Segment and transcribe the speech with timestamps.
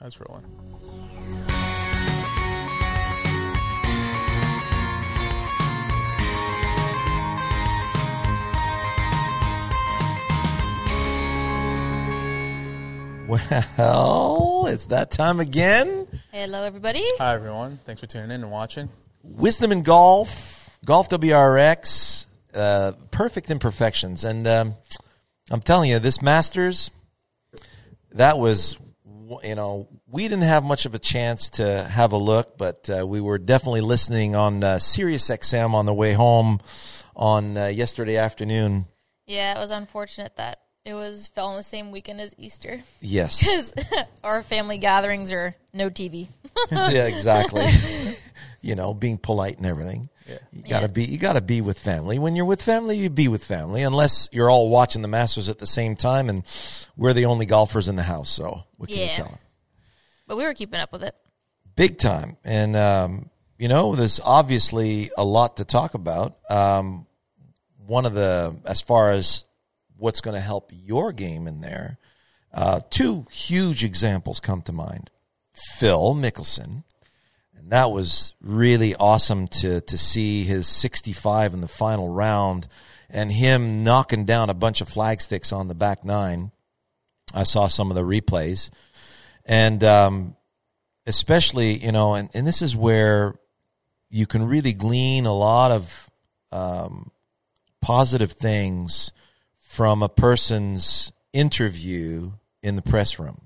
[0.00, 0.46] That's rolling.
[13.28, 16.08] Well, it's that time again.
[16.32, 17.04] Hello, everybody.
[17.18, 17.78] Hi, everyone.
[17.84, 18.88] Thanks for tuning in and watching.
[19.22, 24.74] Wisdom in golf, golf WRX, uh, perfect imperfections, and um,
[25.50, 26.90] I'm telling you, this Masters,
[28.12, 28.78] that was,
[29.42, 33.06] you know, we didn't have much of a chance to have a look, but uh,
[33.06, 36.60] we were definitely listening on uh, Sirius XM on the way home
[37.14, 38.86] on uh, yesterday afternoon.
[39.26, 43.38] Yeah, it was unfortunate that it was fell on the same weekend as Easter Yes.
[43.72, 43.72] because
[44.24, 46.28] our family gatherings are no TV.
[46.70, 47.66] yeah, exactly.
[48.60, 50.08] you know, being polite and everything.
[50.52, 52.18] You gotta be you gotta be with family.
[52.18, 55.58] When you're with family, you be with family, unless you're all watching the Masters at
[55.58, 56.44] the same time and
[56.96, 59.16] we're the only golfers in the house, so what can you Yeah.
[59.16, 59.38] tell 'em?
[60.26, 61.14] But we were keeping up with it.
[61.76, 62.36] Big time.
[62.44, 66.36] And um, you know, there's obviously a lot to talk about.
[66.50, 67.06] Um,
[67.86, 69.44] one of the as far as
[69.96, 71.98] what's going to help your game in there,
[72.54, 75.10] uh, two huge examples come to mind.
[75.52, 76.84] Phil Mickelson,
[77.60, 82.66] and that was really awesome to to see his 65 in the final round,
[83.08, 86.52] and him knocking down a bunch of flag sticks on the back nine.
[87.34, 88.70] I saw some of the replays,
[89.44, 90.36] and um,
[91.06, 93.34] especially you know, and, and this is where
[94.08, 96.10] you can really glean a lot of
[96.50, 97.10] um,
[97.80, 99.12] positive things
[99.58, 103.40] from a person's interview in the press room.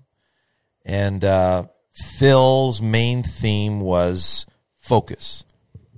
[0.86, 5.44] And uh, Phil's main theme was focus.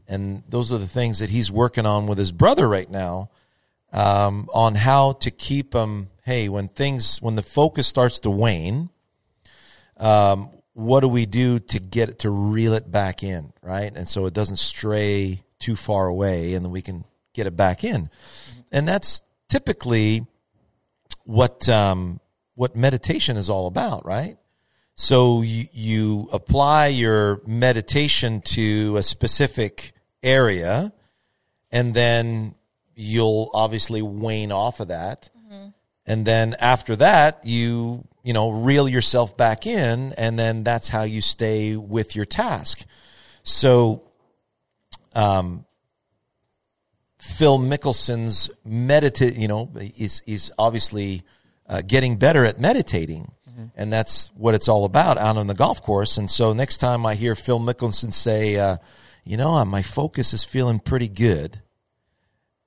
[0.06, 3.30] And those are the things that he's working on with his brother right now
[3.92, 6.10] um, on how to keep him.
[6.24, 8.90] Hey, when things, when the focus starts to wane,
[9.96, 13.90] um, what do we do to get it to reel it back in, right?
[13.96, 17.82] And so it doesn't stray too far away, and then we can get it back
[17.82, 18.10] in.
[18.70, 20.26] And that's typically
[21.24, 22.20] what um,
[22.54, 24.36] what meditation is all about, right?
[24.96, 29.92] So you, you apply your meditation to a specific
[30.22, 30.92] area,
[31.70, 32.54] and then
[32.94, 35.28] you'll obviously wane off of that.
[36.06, 41.02] And then after that, you you know reel yourself back in, and then that's how
[41.02, 42.84] you stay with your task.
[43.42, 44.02] So,
[45.14, 45.66] um,
[47.18, 51.22] Phil Mickelson's meditate, you know, is is obviously
[51.68, 53.32] uh, getting better at meditating,
[53.76, 56.18] and that's what it's all about out on the golf course.
[56.18, 58.76] And so, next time I hear Phil Mickelson say, uh,
[59.24, 61.62] "You know, my focus is feeling pretty good,"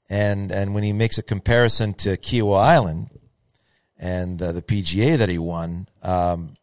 [0.10, 3.10] and and when he makes a comparison to Kiawah Island
[3.98, 6.54] and uh, the PGA that he won, um,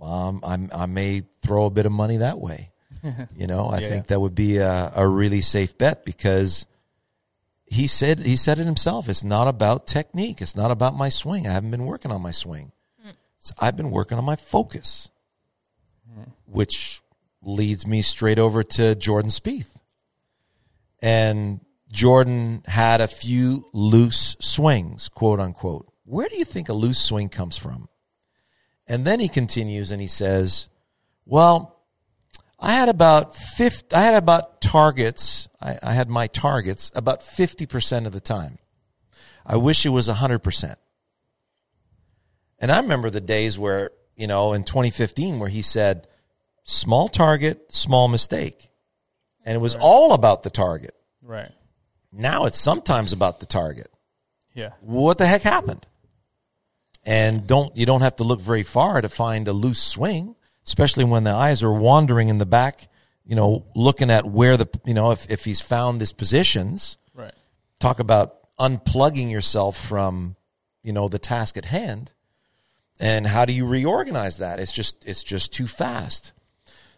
[0.00, 2.70] um, I'm, I may throw a bit of money that way.
[3.36, 3.88] you know, I Yeah.
[3.88, 6.66] think that would be a, a really safe bet because
[7.66, 9.08] he said he said it himself.
[9.08, 10.40] It's not about technique.
[10.40, 11.46] It's not about my swing.
[11.46, 12.72] I haven't been working on my swing.
[13.44, 15.10] So I've been working on my focus,
[16.46, 17.02] which
[17.42, 19.76] leads me straight over to Jordan Spieth.
[21.02, 21.60] And
[21.92, 25.92] Jordan had a few loose swings, quote unquote.
[26.06, 27.90] Where do you think a loose swing comes from?
[28.86, 30.68] And then he continues and he says,
[31.26, 31.82] "Well,
[32.58, 35.50] I had about 50, I had about targets.
[35.60, 38.56] I, I had my targets about 50% of the time.
[39.44, 40.76] I wish it was 100%.
[42.58, 46.06] And I remember the days where, you know, in 2015 where he said,
[46.64, 48.70] small target, small mistake.
[49.44, 50.94] And it was all about the target.
[51.22, 51.50] Right.
[52.12, 53.90] Now it's sometimes about the target.
[54.54, 54.70] Yeah.
[54.80, 55.86] What the heck happened?
[57.04, 61.04] And don't you don't have to look very far to find a loose swing, especially
[61.04, 62.88] when the eyes are wandering in the back,
[63.26, 67.34] you know, looking at where the you know, if, if he's found his positions, Right.
[67.78, 70.36] talk about unplugging yourself from,
[70.82, 72.12] you know, the task at hand.
[73.00, 74.60] And how do you reorganize that?
[74.60, 76.32] It's just it's just too fast.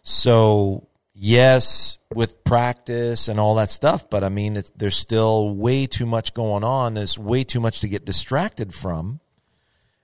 [0.02, 5.86] So yes, with practice and all that stuff, but I mean, it's, there's still way
[5.86, 6.94] too much going on.
[6.94, 9.20] There's way too much to get distracted from,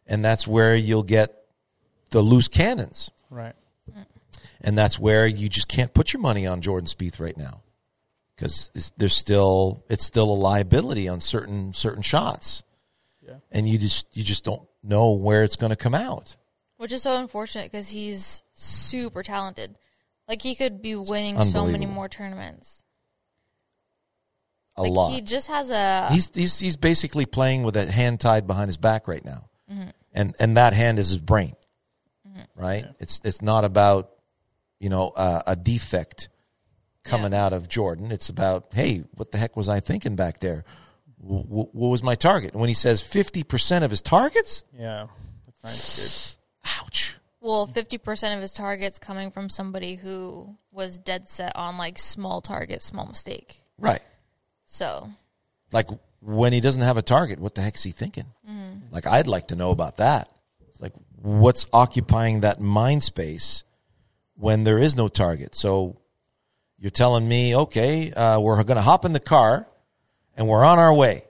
[0.06, 1.34] and that's where you'll get
[2.10, 3.54] the loose cannons, Right.
[4.62, 7.60] and that's where you just can't put your money on Jordan Spieth right now
[8.34, 12.64] because there's still it's still a liability on certain certain shots,
[13.26, 13.34] Yeah.
[13.50, 16.36] and you just you just don't know where it's going to come out.
[16.76, 19.76] Which is so unfortunate because he's super talented.
[20.28, 22.82] Like he could be winning so many more tournaments.
[24.76, 25.12] A like lot.
[25.12, 28.78] he just has a He's, he's he's basically playing with a hand tied behind his
[28.78, 29.50] back right now,
[30.14, 31.54] and and that hand is his brain.
[32.56, 32.86] right?
[32.98, 34.10] It's it's not about
[34.80, 36.30] you know uh, a defect
[37.04, 38.10] coming out of Jordan.
[38.10, 40.64] It's about hey, what the heck was I thinking back there?
[41.22, 42.52] W- w- what was my target?
[42.52, 45.06] And when he says fifty percent of his targets, Yeah.
[45.62, 46.38] That's nice,
[46.80, 47.16] ouch.
[47.40, 51.98] Well, fifty percent of his targets coming from somebody who was dead set on like
[51.98, 53.60] small target, small mistake.
[53.78, 54.02] Right.
[54.66, 55.10] So
[55.70, 55.88] Like
[56.20, 58.26] when he doesn't have a target, what the heck's he thinking?
[58.90, 60.28] Like I'd like to know about that.
[60.68, 63.64] It's like what's occupying that mind space
[64.34, 65.54] when there is no target.
[65.54, 65.98] So
[66.78, 69.66] you're telling me, okay, uh, we're going to hop in the car
[70.36, 71.24] and we're on our way.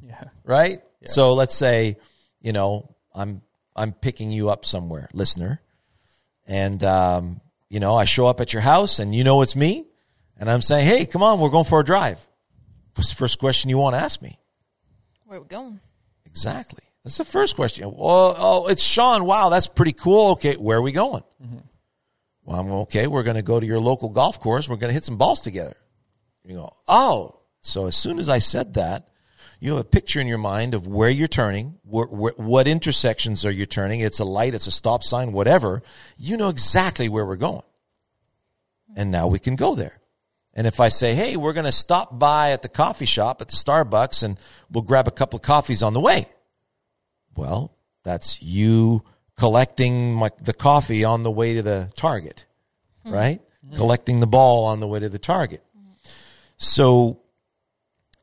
[0.00, 0.24] Yeah.
[0.44, 0.80] right?
[1.04, 1.96] So let's say,
[2.40, 3.42] you know, I'm
[3.74, 5.60] I'm picking you up somewhere, listener,
[6.46, 9.86] and um, you know I show up at your house and you know it's me,
[10.38, 12.24] and I'm saying, hey, come on, we're going for a drive.
[12.94, 14.38] What's the first question you want to ask me?
[15.32, 15.80] where are we going?
[16.26, 16.84] Exactly.
[17.04, 17.84] That's the first question.
[17.86, 19.24] Well, oh, it's Sean.
[19.24, 20.32] Wow, that's pretty cool.
[20.32, 21.22] Okay, where are we going?
[22.44, 23.06] Well, I'm okay.
[23.06, 24.68] We're going to go to your local golf course.
[24.68, 25.76] We're going to hit some balls together.
[26.44, 27.38] You go, oh.
[27.62, 29.08] So as soon as I said that,
[29.60, 33.46] you have a picture in your mind of where you're turning, wh- wh- what intersections
[33.46, 34.00] are you turning.
[34.00, 35.82] It's a light, it's a stop sign, whatever.
[36.18, 37.62] You know exactly where we're going.
[38.96, 40.00] And now we can go there.
[40.52, 43.48] And if I say, hey, we're going to stop by at the coffee shop at
[43.48, 44.38] the Starbucks and
[44.68, 46.26] we'll grab a couple of coffees on the way.
[47.36, 47.72] Well,
[48.02, 49.04] that's you
[49.38, 52.46] collecting my, the coffee on the way to the target,
[53.04, 53.12] hmm.
[53.12, 53.40] right?
[53.70, 53.76] Hmm.
[53.76, 55.62] Collecting the ball on the way to the target.
[56.56, 57.21] So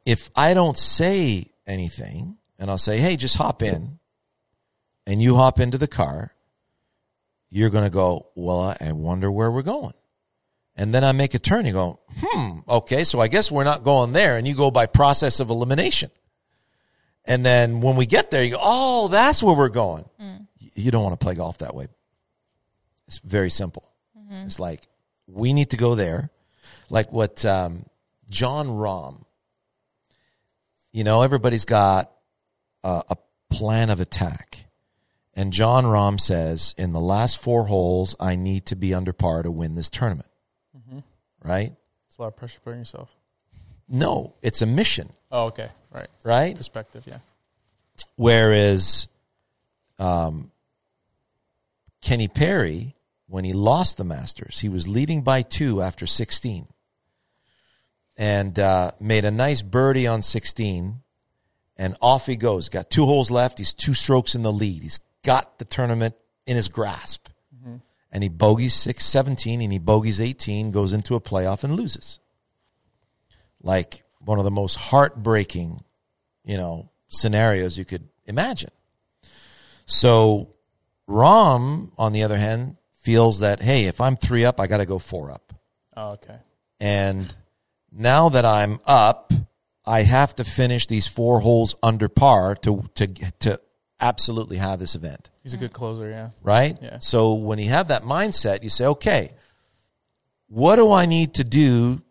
[0.09, 3.99] if I don't say anything and I'll say, hey, just hop in,
[5.05, 6.33] and you hop into the car,
[7.49, 9.93] you're going to go, well, I wonder where we're going.
[10.75, 11.65] And then I make a turn.
[11.65, 14.37] You go, hmm, okay, so I guess we're not going there.
[14.37, 16.09] And you go by process of elimination.
[17.25, 20.05] And then when we get there, you go, oh, that's where we're going.
[20.19, 21.87] Y- You don't want to play golf that way.
[23.07, 23.89] It's very simple.
[24.45, 24.81] It's like,
[25.27, 26.29] we need to go there.
[26.89, 27.85] Like what um,
[28.29, 29.23] Jon Rahm,
[30.91, 32.11] you know, everybody's got
[32.83, 33.17] a, a
[33.49, 34.65] plan of attack.
[35.35, 39.43] And Jon Rahm says, in the last four holes, I need to be under par
[39.43, 40.25] to win this tournament.
[41.41, 41.73] Right?
[42.07, 43.09] It's a lot of pressure putting yourself.
[43.87, 45.69] No, it's a mission, Oh, okay.
[45.91, 46.07] Right.
[46.25, 46.55] right?
[46.55, 47.19] Perspective, yeah.
[48.17, 49.07] Whereas
[49.97, 50.51] um,
[52.01, 52.95] Kenny Perry,
[53.27, 56.67] when he lost the Masters, he was leading by two after 16
[58.19, 61.01] and uh, made a nice birdie on 16.
[61.77, 62.67] And off he goes.
[62.67, 63.57] Got two holes left.
[63.57, 64.83] He's two strokes in the lead.
[64.83, 67.29] He's got the tournament in his grasp.
[68.11, 72.19] And he bogeys 6 17 and he bogeys 18, goes into a playoff and loses.
[73.61, 75.83] Like one of the most heartbreaking,
[76.43, 78.71] you know, scenarios you could imagine.
[79.85, 80.55] So
[81.07, 84.85] Rahm, on the other hand, feels that, hey, if I'm three up, I got to
[84.85, 85.53] go four up.
[85.95, 86.39] Oh, okay.
[86.79, 87.33] And
[87.91, 89.33] now that I'm up,
[89.85, 93.59] I have to finish these four holes under par to to to
[93.99, 96.29] absolutely have this event, He's a good closer, yeah.
[96.41, 96.77] right?
[96.81, 96.99] Yeah.
[96.99, 99.31] So when you have that mindset, you say, okay,
[100.47, 102.01] what do I need to do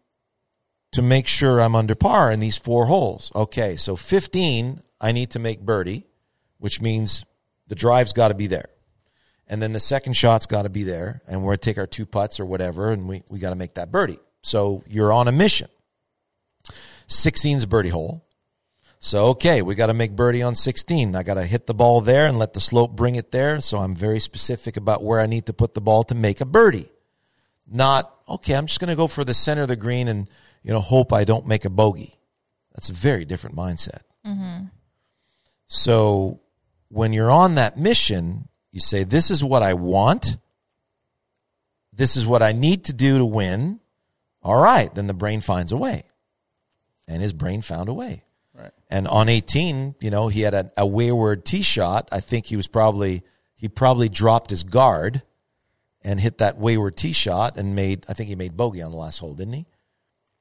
[0.92, 3.32] to make sure I'm under par in these four holes?
[3.34, 6.06] Okay, so 15, I need to make birdie,
[6.58, 7.24] which means
[7.66, 8.68] the drive's got to be there.
[9.46, 11.86] And then the second shot's got to be there, and we're going to take our
[11.86, 14.18] two putts or whatever, and we, we got to make that birdie.
[14.42, 15.68] So you're on a mission.
[17.08, 18.24] 16's a birdie hole.
[19.00, 21.14] So, okay, we got to make birdie on 16.
[21.14, 23.60] I got to hit the ball there and let the slope bring it there.
[23.60, 26.44] So I'm very specific about where I need to put the ball to make a
[26.44, 26.90] birdie.
[27.70, 30.28] Not, okay, I'm just going to go for the center of the green and,
[30.62, 32.18] you know, hope I don't make a bogey.
[32.74, 34.00] That's a very different mindset.
[34.26, 34.64] Mm-hmm.
[35.68, 36.40] So
[36.88, 40.36] when you're on that mission, you say, this is what I want.
[41.92, 43.80] This is what I need to do to win.
[44.48, 44.92] All right.
[44.94, 46.04] Then the brain finds a way.
[47.06, 48.24] And his brain found a way.
[48.54, 48.72] Right.
[48.88, 52.08] And on 18, you know, he had a, a wayward tee shot.
[52.12, 53.22] I think he was probably,
[53.56, 55.22] he probably dropped his guard
[56.00, 58.96] and hit that wayward tee shot and made, I think he made bogey on the
[58.96, 59.66] last hole, didn't he?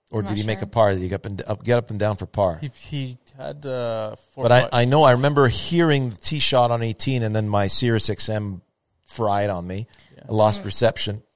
[0.09, 0.93] Or I'm did not he make a par?
[0.93, 2.59] Did he get up and, up, get up and down for par?
[2.61, 4.43] He, he had uh, four.
[4.43, 7.67] But I, I know I remember hearing the tee shot on 18 and then my
[7.67, 8.61] Sirius XM
[9.05, 9.85] fried on me.
[10.27, 11.15] I lost reception.
[11.15, 11.26] Let me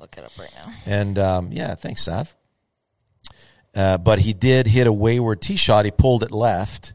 [0.00, 0.72] look it up right now.
[0.86, 2.34] And um, yeah, thanks, Sav.
[3.74, 5.84] Uh, but he did hit a wayward tee shot.
[5.84, 6.94] He pulled it left.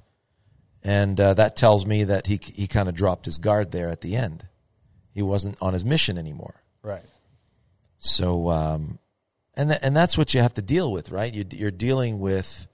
[0.84, 4.02] And uh, that tells me that he, he kind of dropped his guard there at
[4.02, 4.46] the end.
[5.14, 6.62] He wasn't on his mission anymore.
[6.84, 7.04] right.
[7.98, 9.00] So, um,
[9.56, 11.34] and th- and that's what you have to deal with, right?
[11.34, 12.68] You, you're dealing with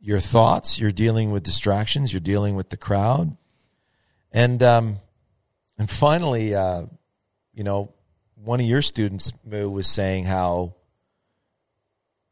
[0.00, 3.36] your thoughts, you're dealing with distractions, you're dealing with the crowd,
[4.32, 4.98] and um,
[5.76, 6.84] and finally, uh,
[7.52, 7.92] you know,
[8.44, 10.74] one of your students Moo, was saying how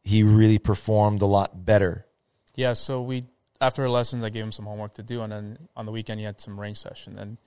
[0.03, 2.07] he really performed a lot better.
[2.55, 3.25] Yeah, so we
[3.61, 6.27] after lessons, I gave him some homework to do, and then on the weekend he
[6.27, 7.39] had some range session, and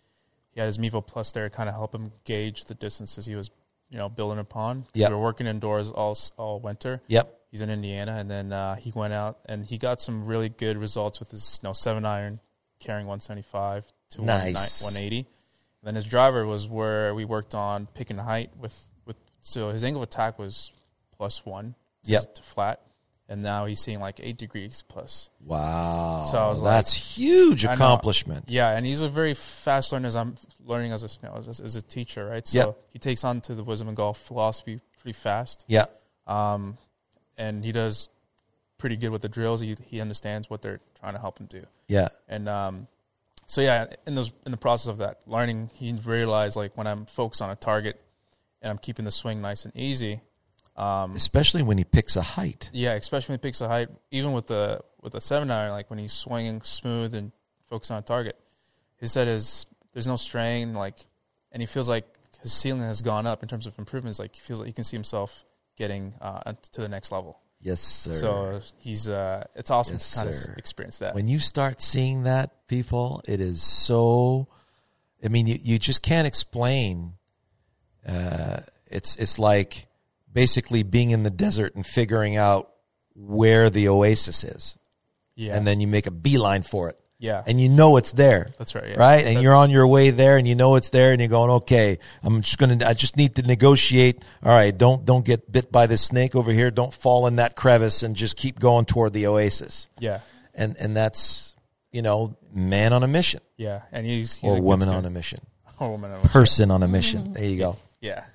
[0.51, 3.36] he had his Mevo Plus there to kind of help him gauge the distances he
[3.36, 3.51] was,
[3.89, 4.86] you know, building upon.
[4.93, 7.01] Yeah, we were working indoors all all winter.
[7.07, 7.41] Yep.
[7.51, 10.77] He's in Indiana, and then uh, he went out and he got some really good
[10.77, 12.41] results with his you know, seven iron
[12.79, 14.84] carrying 175 to Nice.
[14.84, 15.17] 180.
[15.19, 15.27] And
[15.86, 20.01] then his driver was where we worked on picking height with with so his angle
[20.04, 20.72] of attack was
[21.15, 22.36] plus one to, Yep.
[22.36, 22.82] to flat,
[23.30, 25.30] and now he's seeing like eight degrees plus.
[25.39, 26.25] Wow.
[26.30, 28.46] So I was like- that's huge accomplishment.
[28.50, 30.08] Yeah, and he's a very fast learner.
[30.08, 32.46] As I'm learning as a you know, as, as a teacher, right?
[32.48, 32.77] So Yep.
[32.89, 35.65] he takes on to the wisdom and golf philosophy pretty fast.
[35.68, 35.86] Yeah.
[36.27, 36.77] Um,
[37.38, 38.10] and he does
[38.77, 39.62] pretty good with the drills.
[39.62, 41.63] He he understands what they're trying to help him do.
[41.88, 42.08] Yeah.
[42.27, 42.88] And um,
[43.46, 47.06] so yeah, in those in the process of that learning, he realized like when I'm
[47.06, 48.02] focused on a target
[48.62, 50.22] and I'm keeping the swing nice and easy.
[50.75, 52.70] Um, Especially when he picks a height.
[52.74, 55.90] yeah, especially when he picks a height, even with the with the seven iron, like
[55.90, 57.32] when he's swinging smooth and
[57.70, 58.38] focused on a target,
[59.00, 60.98] he said is there's no strain, like,
[61.54, 62.06] and he feels like
[62.42, 64.20] his ceiling has gone up in terms of improvements.
[64.20, 65.46] Like he feels like he can see himself
[65.78, 67.40] getting uh, to the next level.
[67.65, 68.13] Yes, sir.
[68.13, 70.51] So he's uh, it's awesome Yes, to kind sir.
[70.51, 71.15] of experience that.
[71.15, 74.48] when you start seeing that, people, it is so.
[75.24, 77.13] I mean, you, you just can't explain.
[78.07, 79.88] Uh, it's it's like
[80.31, 82.69] basically being in the desert and figuring out
[83.15, 84.77] where the oasis is,
[85.36, 88.50] yeah, and then you make a beeline for it, yeah, and you know it's there.
[88.57, 88.89] that's right.
[88.89, 89.00] Yeah.
[89.00, 89.25] right?
[89.25, 91.50] And That- you're on your way there, and you know it's there, and you're going,
[91.51, 94.24] okay, I'm just gonna, I just need to negotiate.
[94.43, 96.72] All right, don't don't get bit by the snake over here.
[96.72, 99.88] Don't fall in that crevice, and just keep going toward the oasis.
[100.00, 100.19] yeah,
[100.53, 101.55] And and that's
[101.91, 105.10] you know, man on a mission yeah, and he's, he's or a woman on a
[105.10, 105.39] mission,
[105.79, 106.31] or woman on a mission.
[106.34, 107.22] person on a mission.
[107.22, 107.34] Mm-hmm.
[107.34, 107.77] There you go.
[108.01, 108.25] Yeah.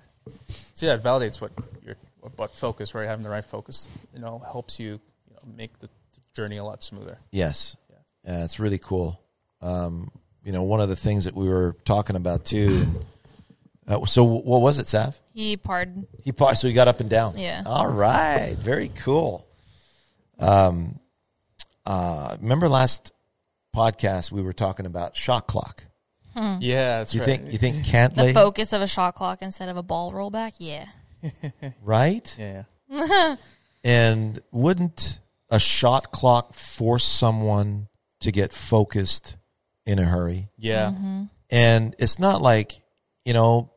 [0.75, 1.53] So yeah, it validates what
[1.85, 3.07] your what, what focus, right?
[3.07, 4.93] Having the right focus, you know, helps you,
[5.29, 7.19] you know, make the, the journey a lot smoother.
[7.31, 7.77] Yes,
[8.25, 9.21] yeah, it's really cool.
[9.63, 10.11] Um,
[10.45, 12.87] you know, one of the things that we were talking about too.
[13.89, 15.19] Uh, so what was it, Sav?
[15.33, 16.07] He parred.
[16.23, 17.37] He pa- so he got up and down.
[17.37, 17.65] Yeah.
[17.67, 18.55] All right.
[18.57, 19.49] Very cool.
[20.39, 21.01] Um,
[21.85, 23.11] uh, remember last
[23.75, 25.85] podcast we were talking about shot clock.
[26.37, 27.27] Yeah, that's You right.
[27.27, 30.53] think you think The Cantlay focus of a shot clock instead of a ball rollback.
[30.59, 30.87] Yeah.
[31.83, 32.37] right?
[32.39, 32.65] Yeah.
[33.83, 37.89] And wouldn't a shot clock force someone
[38.21, 39.37] to get focused
[39.87, 40.49] in a hurry?
[40.57, 40.91] Yeah.
[40.91, 41.25] Mm-hmm.
[41.51, 42.81] And it's not like
[43.25, 43.71] you know,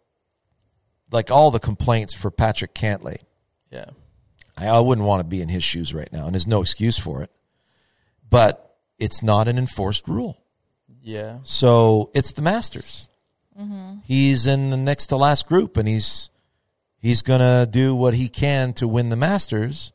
[1.12, 3.17] like all the complaints for Patrick Cantlay.
[3.71, 3.85] Yeah.
[4.57, 6.97] I, I wouldn't want to be in his shoes right now, and there's no excuse
[6.97, 7.31] for it.
[8.29, 10.43] But it's not an enforced rule.
[11.01, 11.39] Yeah.
[11.43, 13.07] So it's the Masters.
[13.59, 13.97] Mm-hmm.
[14.05, 16.29] He's in the next to last group, and he's
[16.97, 19.91] he's gonna do what he can to win the Masters,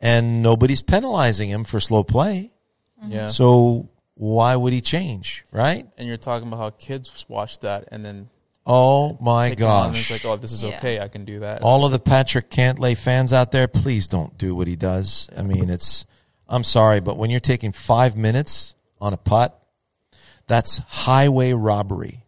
[0.00, 2.50] and nobody's penalizing him for slow play.
[3.02, 3.12] Mm-hmm.
[3.12, 3.28] Yeah.
[3.28, 5.86] So why would he change, right?
[5.98, 8.28] and you're talking about how kids watch that and then
[8.64, 10.10] Oh my take it on and gosh!
[10.10, 10.76] it's like, oh, this is Yeah.
[10.76, 11.00] okay.
[11.00, 11.62] I can do that.
[11.62, 15.28] All of the Patrick Cantlay fans out there, please don't do what he does.
[15.36, 16.06] I mean, it's
[16.48, 19.58] I'm sorry, but when you're taking five minutes on a putt,
[20.46, 22.24] that's highway robbery.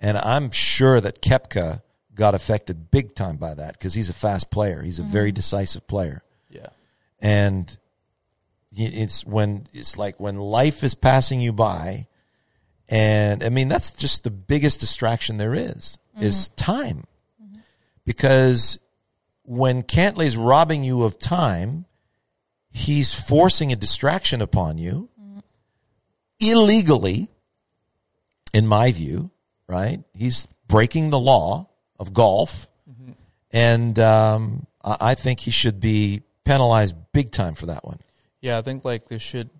[0.00, 1.80] And I'm sure that Koepka
[2.14, 4.82] got affected big time by that because he's a fast player.
[4.82, 5.36] He's a very mm-hmm.
[5.36, 6.22] decisive player.
[6.50, 6.66] yeah.
[7.20, 7.76] And y-
[8.76, 12.06] it's when it's like when life is passing you by,
[12.88, 16.54] and I mean that's just the biggest distraction there is is mm-hmm.
[16.56, 17.04] time,
[18.04, 18.78] because
[19.42, 21.86] when Cantlay's robbing you of time,
[22.70, 25.38] he's forcing a distraction upon you mm-hmm.
[26.40, 27.30] illegally,
[28.52, 29.30] in my view.
[29.68, 29.98] Right?
[30.14, 31.68] He's breaking the law
[31.98, 33.12] of golf, mm-hmm.
[33.50, 37.98] and um, I think he should be penalized big time for that one.
[38.40, 39.50] Yeah, I think like they should,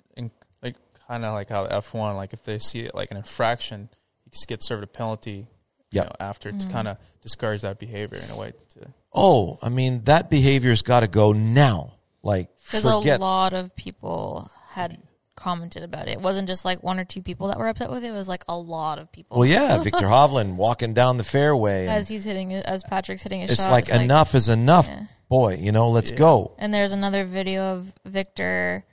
[0.63, 0.77] like
[1.09, 3.89] kind of like how the F one, like if they see it like an infraction,
[4.25, 5.47] you just get served a penalty.
[5.93, 6.05] Yep.
[6.05, 6.71] You know, after to mm.
[6.71, 8.53] kind of discourage that behavior in a way.
[8.75, 11.95] To Oh, I mean that behavior's got to go now.
[12.23, 14.99] Like Because a lot of people had
[15.37, 16.13] commented about it.
[16.13, 18.09] It wasn't just like one or two people that were upset with it.
[18.09, 19.39] It was like a lot of people.
[19.39, 21.87] well, yeah, Viktor Hovland walking down the fairway.
[21.87, 23.71] As he's hitting it, as Patrick's hitting his it's shot.
[23.71, 25.05] like enough is enough, Yeah.
[25.29, 25.57] Boy.
[25.57, 26.17] You know, let's Yeah.
[26.19, 26.53] go.
[26.59, 28.85] And there's another video of Viktor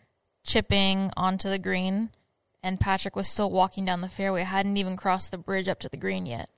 [0.43, 2.09] chipping onto the green,
[2.63, 4.43] and Patrick was still walking down the fairway.
[4.43, 6.49] Hadn't even crossed the bridge up to the green yet.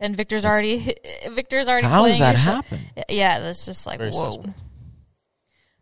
[0.00, 0.94] And Viktor's already
[1.30, 1.86] Viktor's already.
[1.86, 2.64] How does that his shot.
[2.66, 2.80] happen?
[3.08, 4.30] Yeah, that's just like Very whoa.
[4.32, 4.58] suspect.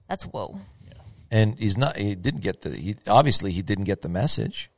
[0.08, 0.60] That's whoa.
[0.86, 0.92] Yeah.
[1.30, 1.96] And he's not.
[1.96, 2.70] He didn't get the.
[2.76, 4.70] He obviously he didn't get the message.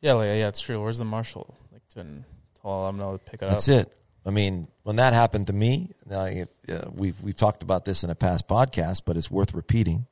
[0.00, 0.82] yeah, like, yeah, it's true.
[0.82, 1.54] Where's the marshal?
[1.72, 2.24] Like to
[2.62, 3.74] tell them no to pick it That's up.
[3.76, 3.94] That's it.
[4.28, 8.10] I mean, when that happened to me, if, uh, we've we've talked about this in
[8.10, 10.06] a past podcast, but it's worth repeating.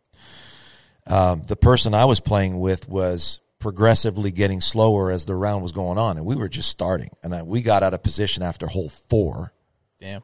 [1.06, 5.72] Um, the person I was playing with was progressively getting slower as the round was
[5.72, 8.66] going on, and we were just starting, and I, we got out of position after
[8.66, 9.52] hole four.
[10.00, 10.22] Damn.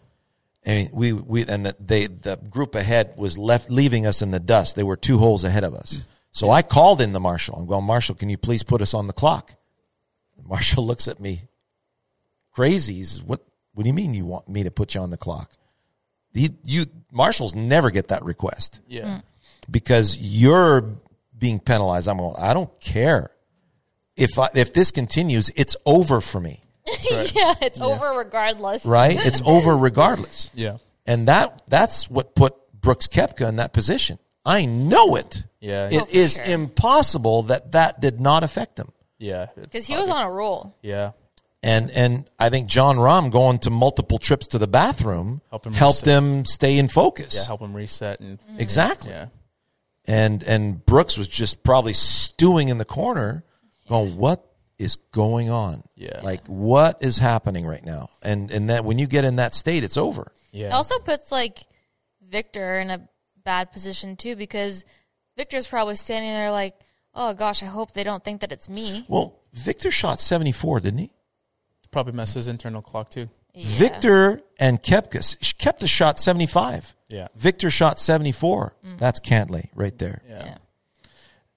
[0.67, 4.31] I mean, we we and the, they the group ahead was left leaving us in
[4.31, 4.75] the dust.
[4.75, 6.01] They were two holes ahead of us.
[6.31, 7.57] So I called in the marshal.
[7.57, 9.55] I'm going, Marshal, can you please put us on the clock?
[10.39, 11.43] The marshal looks at me
[12.53, 13.03] crazy.
[13.25, 13.41] What
[13.75, 15.51] What do you mean you want me to put you on the clock?
[16.35, 19.03] He, you marshals never get that request Yeah.
[19.05, 19.23] Mm.
[19.71, 20.97] because you're
[21.37, 22.09] being penalized.
[22.09, 22.37] I'm going.
[22.39, 23.31] I don't care
[24.17, 25.51] if I, if this continues.
[25.57, 26.61] It's over for me,
[27.35, 28.87] yeah, it's over regardless.
[28.87, 29.19] right?
[29.27, 30.51] It's over regardless.
[30.55, 30.79] Yeah.
[31.07, 34.19] And that that's what put Brooks Koepka in that position.
[34.45, 35.45] I know it.
[35.61, 35.89] Yeah.
[35.91, 36.45] It Oh, is sure.
[36.45, 38.91] impossible that that did not affect him.
[39.19, 39.47] yeah.
[39.61, 40.77] Because he was on a roll.
[40.83, 41.13] Yeah.
[41.63, 45.73] And and I think Jon Rahm going to multiple trips to the bathroom Help him
[45.73, 46.23] helped reset.
[46.23, 47.37] him stay in focus.
[47.37, 47.47] Yeah.
[47.47, 48.59] Help him reset and mm-hmm.
[48.59, 49.11] Exactly.
[49.11, 49.27] yeah.
[50.05, 53.45] And and Brooks was just probably stewing in the corner,
[53.89, 54.45] going, "What
[54.79, 55.85] is going on?
[55.95, 56.21] Yeah.
[56.25, 59.85] like what is happening right now?" And and that when you get in that state,
[59.85, 60.33] it's over.
[60.51, 60.67] Yeah.
[60.69, 61.61] It also puts like
[62.29, 63.09] Viktor in a
[63.45, 64.85] bad position too because
[65.37, 66.75] Viktor's probably standing there like,
[67.15, 69.05] oh gosh, I hope they don't think that it's me.
[69.07, 71.13] Well, Viktor shot seventy four, didn't he?
[71.93, 73.29] Probably messed his internal clock too.
[73.55, 73.67] Yeah.
[73.69, 75.19] Viktor and Koepka.
[75.59, 76.97] Koepka shot 75.
[77.09, 77.29] Yeah.
[77.37, 78.75] Viktor shot 74.
[78.99, 80.23] That's Cantlay right there.
[80.29, 80.45] Yeah.
[80.47, 80.57] Yeah.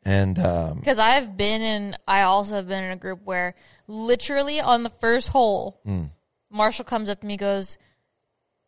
[0.04, 3.56] And um, Because I've been in, I also have been in a group where
[3.88, 6.04] literally on the first hole, Hmm.
[6.52, 7.78] Marshall comes up to me, goes,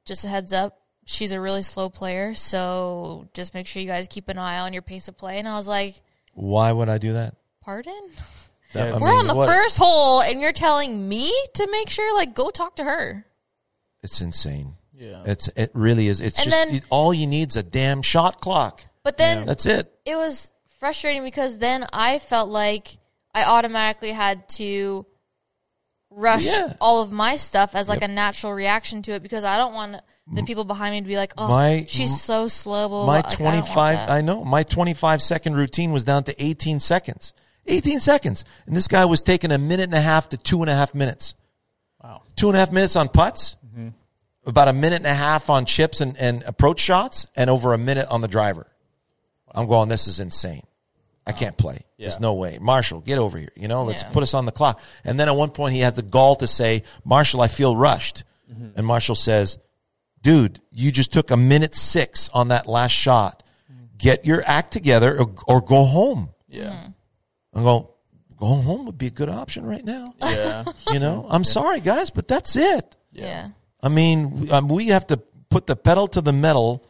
[0.06, 4.08] "Just a heads up, she's a really slow player, so just make sure you guys
[4.10, 6.02] keep an eye on your pace of play." And I was like,
[6.34, 7.36] why would I do that?
[7.62, 8.10] "Pardon?
[8.74, 9.02] That- Yes.
[9.02, 12.34] We're mean, on the what- first hole, and you're telling me to make sure, like,
[12.34, 13.26] go talk to her."
[14.04, 14.76] It's insane.
[14.94, 15.24] Yeah.
[15.26, 16.20] It's it really is.
[16.22, 18.84] It's And just then- all you need is a damn shot clock.
[19.04, 19.92] But then That's it.
[20.06, 22.98] it was frustrating because then I felt like
[23.34, 25.06] I automatically had to
[26.10, 26.74] rush Yeah.
[26.82, 28.10] all of my stuff as like Yep.
[28.10, 29.98] a natural reaction to it because I don't want
[30.34, 33.16] the people behind me to be like, "Oh, My- she's so slow." Blah, blah, My.
[33.18, 34.12] Like, I don't want 25 that.
[34.12, 34.44] I know.
[34.44, 37.34] My 25 second routine was down to 18 seconds.
[37.68, 38.46] 18 seconds.
[38.66, 40.94] And this guy was taking a minute and a half to two and a half
[40.96, 41.36] minutes.
[42.04, 42.22] Wow.
[42.36, 43.90] two and a half minutes on putts, mm-hmm.
[44.46, 47.78] about a minute and a half on chips and, and approach shots, and over a
[47.78, 48.68] minute on the driver.
[49.54, 50.64] I'm going, this is insane.
[51.26, 51.82] I can't play.
[52.00, 52.58] There's no way.
[52.62, 53.50] Marshall, get over here.
[53.56, 54.12] You know, let's Yeah.
[54.12, 54.80] put us on the clock.
[55.04, 58.24] And then at one point, he has the gall to say, Marshall, I feel rushed.
[58.50, 58.78] Mm-hmm.
[58.78, 59.58] And Marshall says,
[60.22, 63.44] dude, you just took a minute six on that last shot.
[63.70, 63.98] Mm.
[63.98, 66.30] Get your act together or, or go home.
[66.48, 66.70] Yeah.
[66.70, 66.94] Mm.
[67.54, 67.88] I'm going,
[68.38, 70.14] going home would be a good option right now.
[70.22, 70.64] Yeah.
[70.92, 72.96] You know, I'm sorry, guys, but that's it.
[73.12, 73.50] yeah.
[73.84, 75.18] I mean, we- um, we have to
[75.50, 76.84] put the pedal to the metal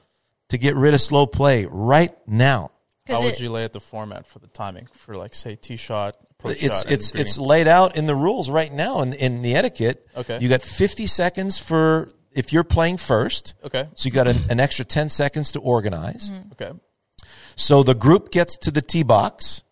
[0.50, 2.72] to get rid of slow play right now.
[3.08, 5.56] How 'Cause would it- you lay out the format for the timing for like say
[5.56, 9.14] tee shot, approach It's shot, it's it's laid out in the rules right now in
[9.14, 10.08] in the etiquette.
[10.16, 10.40] Okay.
[10.40, 13.54] you got 50 seconds for if you're playing first.
[13.66, 13.88] okay.
[13.96, 16.32] So you got an, an extra 10 seconds to organize.
[16.54, 16.72] Okay.
[17.56, 19.67] So the group gets to the tee box, Yeah.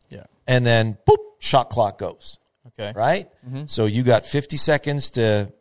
[0.48, 2.38] And then boop, shot clock goes.
[2.68, 2.92] Okay.
[2.96, 3.30] right?
[3.48, 3.64] Mm-hmm.
[3.68, 5.52] So you got 50 seconds to,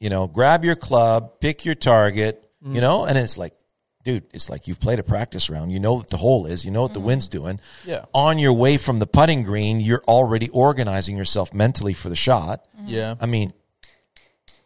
[0.00, 2.80] you know, grab your club, pick your target, you mm.
[2.80, 3.52] know, and it's like,
[4.02, 5.72] dude, it's like you've played a practice round.
[5.72, 6.64] You know what the hole is.
[6.64, 7.04] You know what the mm.
[7.04, 7.60] wind's doing.
[7.84, 8.04] Yeah.
[8.12, 12.66] On your way from the putting green, you're already organizing yourself mentally for the shot.
[12.76, 12.88] Mm-hmm.
[12.88, 13.14] Yeah.
[13.20, 13.52] I mean,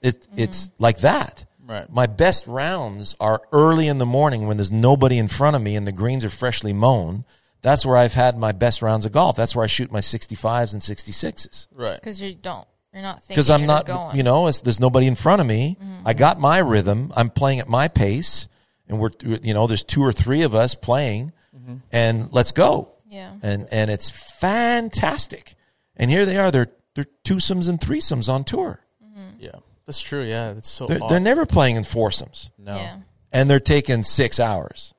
[0.03, 0.39] it, mm-hmm.
[0.39, 1.45] it's like that.
[1.67, 1.91] Right.
[1.91, 5.77] My best rounds are early in the morning when there's nobody in front of me
[5.77, 7.27] and the greens are freshly mown.
[7.63, 9.37] That's where I've had my best rounds of golf.
[9.37, 11.95] That's where I shoot my 65s and 66s Right.
[12.01, 13.35] because you don't, you're not thinking.
[13.35, 14.17] because I'm not, going.
[14.17, 15.77] you know, it's, there's nobody in front of me.
[15.81, 16.07] Mm-hmm.
[16.07, 17.13] I got my rhythm.
[17.17, 18.47] I'm playing at my pace,
[18.89, 21.77] and we're, you know, there's two or three of us playing, mm-hmm.
[21.91, 22.93] and let's go.
[23.07, 23.33] Yeah.
[23.43, 25.55] And and it's fantastic.
[25.97, 26.51] And here they are.
[26.51, 28.81] They're they're twosomes and threesomes on tour.
[29.05, 29.41] Mm-hmm.
[29.41, 29.51] Yeah.
[29.87, 30.23] That's true.
[30.23, 30.53] Yeah.
[30.53, 30.87] That's so.
[30.87, 32.77] They're, they're never playing in foursomes, no.
[32.77, 32.97] Yeah.
[33.33, 34.95] and they're taking six hours.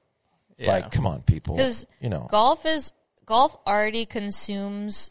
[0.60, 0.74] Yeah.
[0.74, 1.56] Like, come on, people.
[1.56, 2.92] Because You know, golf is
[3.26, 5.10] golf already consumes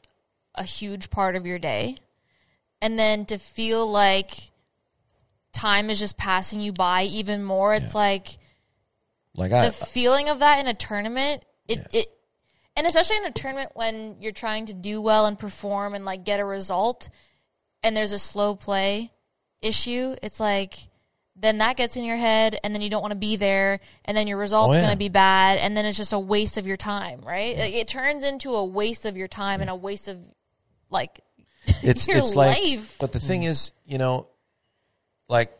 [0.54, 1.96] a huge part of your day,
[2.82, 4.30] and then to feel like
[5.52, 8.38] time is just passing you by even more, it's like
[9.34, 11.44] like I, the feeling of that in a tournament.
[11.66, 12.06] It it.
[12.76, 16.24] And especially in a tournament when you're trying to do well and perform and like
[16.24, 17.08] get a result,
[17.82, 19.12] and there's a slow play
[19.62, 20.74] issue, it's like
[21.40, 24.16] then that gets in your head, and then you don't want to be there, and
[24.16, 24.86] then your result's Oh, yeah.
[24.86, 27.56] going to be bad, and then it's just a waste of your time, right?
[27.56, 30.18] Like, it turns into a waste of your time and a waste of
[30.90, 31.20] like
[31.82, 32.96] it's your it's like life.
[32.98, 33.48] but the thing mm.
[33.48, 34.26] is you know
[35.28, 35.52] like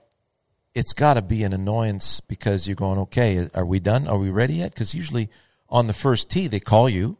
[0.75, 4.07] it's got to be an annoyance because you're going, okay, are we done?
[4.07, 4.73] Are we ready yet?
[4.73, 5.29] Because usually
[5.69, 7.17] on the first tee, they call you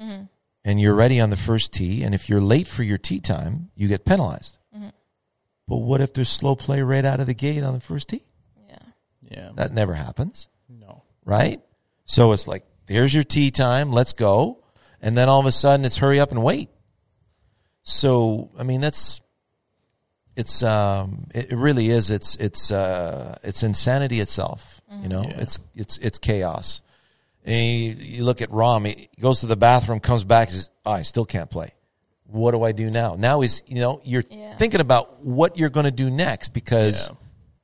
[0.00, 0.24] mm-hmm.
[0.64, 2.02] and you're ready on the first tee.
[2.02, 4.58] And if you're late for your tee time, you get penalized.
[5.68, 8.22] But what if there's slow play right out of the gate on the first tee?
[8.68, 8.78] Yeah.
[9.28, 9.50] Yeah.
[9.56, 11.02] That never happens, No.
[11.24, 11.60] right?
[12.04, 14.62] So it's like, here's your tee time, let's go.
[15.02, 16.70] And then all of a sudden it's hurry up and wait.
[17.82, 19.20] So, I mean, that's,
[20.36, 22.10] it's, um, it, it really is.
[22.10, 24.80] It's, it's, uh, it's insanity itself.
[25.02, 25.40] You know, Yeah.
[25.40, 26.80] it's, it's, it's chaos.
[27.44, 30.92] And you, you look at Rahm, he goes to the bathroom, comes back, says, oh,
[30.92, 31.72] I still can't play.
[32.28, 33.14] What do I do now?
[33.18, 34.56] Now is you know, you're Yeah.
[34.56, 37.08] thinking about what you're going to do next because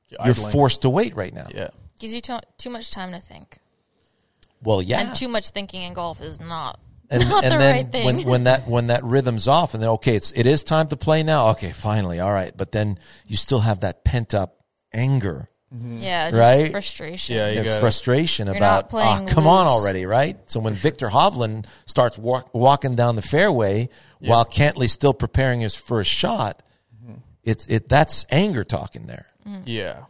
[0.09, 0.25] Yeah.
[0.25, 0.51] you're Idling.
[0.51, 1.47] forced to wait right now.
[1.53, 1.69] Yeah.
[1.99, 3.59] Gives you to- too much time to think.
[4.61, 5.01] Well, yeah.
[5.01, 8.05] And too much thinking in golf is not and, not and the then right thing.
[8.05, 10.95] when when that when that rhythm's off, and then okay, it's it is time to
[10.97, 11.49] play now.
[11.49, 12.55] Okay, finally, all right.
[12.55, 12.97] But then
[13.27, 14.55] you still have that pent up
[14.93, 16.71] anger, yeah, just Right?
[16.71, 17.35] frustration.
[17.35, 17.79] Yeah, you and got it.
[17.79, 20.37] frustration You're about not playing oh, come on already, right?
[20.49, 25.75] So when Viktor Hovland starts walk, walking down the fairway while Cantlay's still preparing his
[25.75, 26.61] first shot,
[27.03, 27.15] Mm-hmm.
[27.43, 29.25] it's it that's anger talking there.
[29.65, 30.03] Yeah.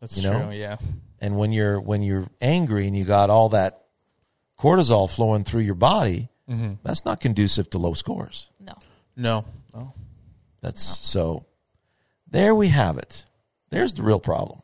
[0.00, 0.50] That's You true.
[0.52, 0.76] Yeah.
[1.20, 3.82] And when you're when you're angry and you got all that
[4.58, 6.74] cortisol flowing through your body, Mm-hmm.
[6.82, 8.50] that's not conducive to low scores.
[8.60, 8.72] No.
[9.16, 9.44] No.
[9.74, 9.92] No.
[10.62, 11.44] That's so.
[12.30, 13.24] There we have it.
[13.70, 14.60] There's the real problem.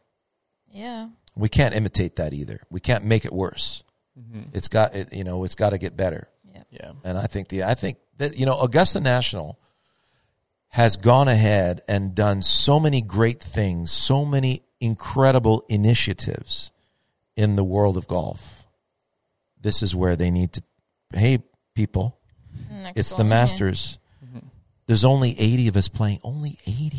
[0.75, 1.09] Yeah.
[1.37, 2.61] We can't imitate that either.
[2.71, 3.85] We can't make it worse.
[4.19, 4.51] Mm-hmm.
[4.53, 5.13] It's got it.
[5.13, 6.29] You know, it's got to get better.
[6.53, 6.63] Yeah.
[6.71, 6.93] yeah.
[7.05, 9.59] And I think the I think that you know Augusta National
[10.69, 16.73] has gone ahead and done so many great things, so many incredible initiatives
[17.37, 18.67] in the world of golf.
[19.61, 20.63] This is where they need to.
[21.13, 21.39] Hey,
[21.75, 22.19] people,
[22.71, 23.31] Next it's the one, yeah.
[23.31, 23.99] Masters.
[24.25, 24.47] Mm-hmm.
[24.87, 26.21] There's only 80 of us playing.
[26.23, 26.97] Only 80.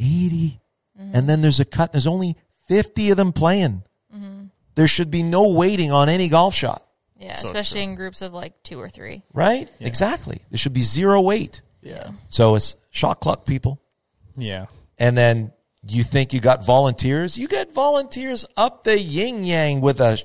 [0.00, 0.60] 80.
[1.00, 1.16] Mm-hmm.
[1.16, 1.92] And then there's a cut.
[1.92, 2.36] There's only
[2.68, 3.82] 50 of them playing.
[4.14, 4.44] Mm-hmm.
[4.74, 6.82] There should be no waiting on any golf shot,
[7.16, 9.22] Yeah, So especially in groups of like two or three.
[9.32, 9.68] right?
[9.80, 10.40] Exactly.
[10.50, 11.62] There should be zero wait.
[11.80, 12.10] Yeah.
[12.28, 13.80] So it's shot clock, people.
[14.36, 14.66] Yeah.
[14.98, 15.52] And then
[15.86, 17.36] you think you got volunteers?
[17.38, 20.18] You get volunteers up the yin yang with a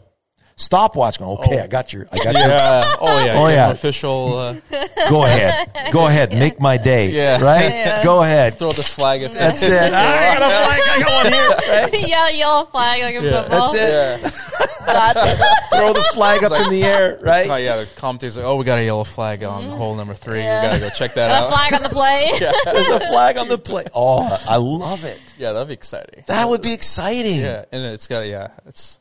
[0.60, 1.64] stopwatch going, okay, Oh.
[1.64, 2.96] I got your, I got your Yeah.
[3.00, 3.34] Oh yeah.
[3.40, 3.72] Oh, yeah.
[3.72, 4.38] Official.
[4.38, 4.54] Uh,
[5.10, 5.92] Go ahead.
[5.92, 6.32] Go ahead.
[6.34, 7.10] Make my day.
[7.12, 7.42] Yeah.
[7.42, 7.72] Right?
[7.72, 8.04] Yeah.
[8.04, 8.60] Go ahead.
[8.60, 9.72] throw the flag if That's it.
[9.94, 10.82] I got a flag.
[10.86, 11.80] I got one here.
[11.84, 12.08] Right?
[12.10, 13.42] yeah, yellow flag like a Yeah.
[13.42, 13.72] football.
[13.72, 14.22] That's it.
[14.22, 14.32] Yeah.
[15.70, 17.20] Throw the flag up in the air.
[17.22, 17.48] Right?
[17.50, 17.78] Oh yeah.
[17.78, 20.40] The commentator's like, oh, we got a yellow flag on hole number three.
[20.40, 20.62] Yeah.
[20.64, 21.52] We gotta go check that got a out.
[21.54, 22.32] flag on the play.
[22.66, 23.86] There's a flag on the play.
[23.94, 25.20] Oh, I love it.
[25.38, 26.24] Yeah, that'd be exciting.
[26.28, 27.36] That would be exciting.
[27.40, 29.00] Yeah, and it's got yeah, it's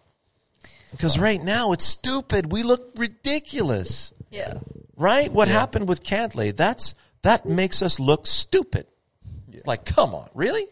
[0.91, 2.53] Because right now it's stupid.
[2.53, 4.13] We look ridiculous.
[4.31, 4.55] yeah.
[4.97, 5.31] Right?
[5.33, 5.55] What Yeah.
[5.55, 6.55] happened with Cantlay?
[6.57, 8.87] That's that makes us look stupid.
[9.53, 10.67] It's like, come on, really?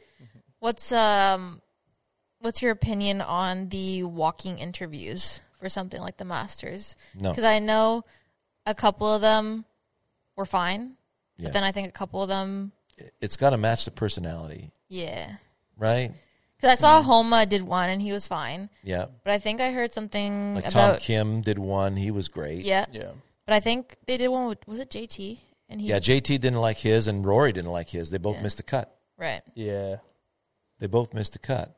[0.59, 1.61] What's um
[2.41, 6.97] what's your opinion on the walking interviews for something like the Masters?
[7.15, 7.31] No.
[7.31, 8.05] Because I know
[8.67, 9.65] a couple of them
[10.37, 10.97] were fine,
[11.39, 11.45] Yeah.
[11.45, 12.73] but then I think a couple of them,
[13.21, 15.37] It's got to match the personality, yeah.
[15.77, 16.13] right?
[16.57, 17.05] Because I saw Mm.
[17.05, 19.07] Homa did one and he was fine, Yeah.
[19.25, 21.97] but I think I heard something Like Tom about Kim did one.
[21.97, 22.64] He was great.
[22.64, 22.87] yeah.
[22.92, 23.11] yeah.
[23.47, 26.61] But I think they did one with was it JT and he Yeah, JT didn't
[26.61, 28.11] like his and Rory didn't like his.
[28.11, 28.42] They both Yeah.
[28.42, 28.92] missed the cut.
[29.19, 29.42] right.
[29.55, 29.97] Yeah.
[30.79, 31.75] They both missed the cut.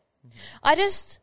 [0.63, 1.19] I just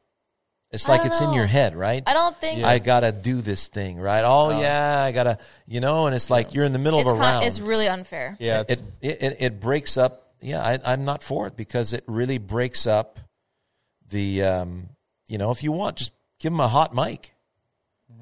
[0.72, 2.04] It's I like don't it's in your head, right?
[2.06, 2.68] I don't think Yeah.
[2.70, 4.24] I gotta do this thing, right?
[4.26, 5.38] Oh, yeah, I gotta,
[5.68, 7.46] you know, and it's like you're in the middle it's of a kind, round.
[7.46, 8.36] it's really unfair.
[8.40, 8.64] Yeah.
[8.68, 10.34] it, it, it it breaks up.
[10.42, 13.20] Yeah, I, I'm not for it because it really breaks up
[14.10, 14.44] the.
[14.44, 14.90] Um,
[15.28, 17.36] you know, if you want, just give them a hot mic.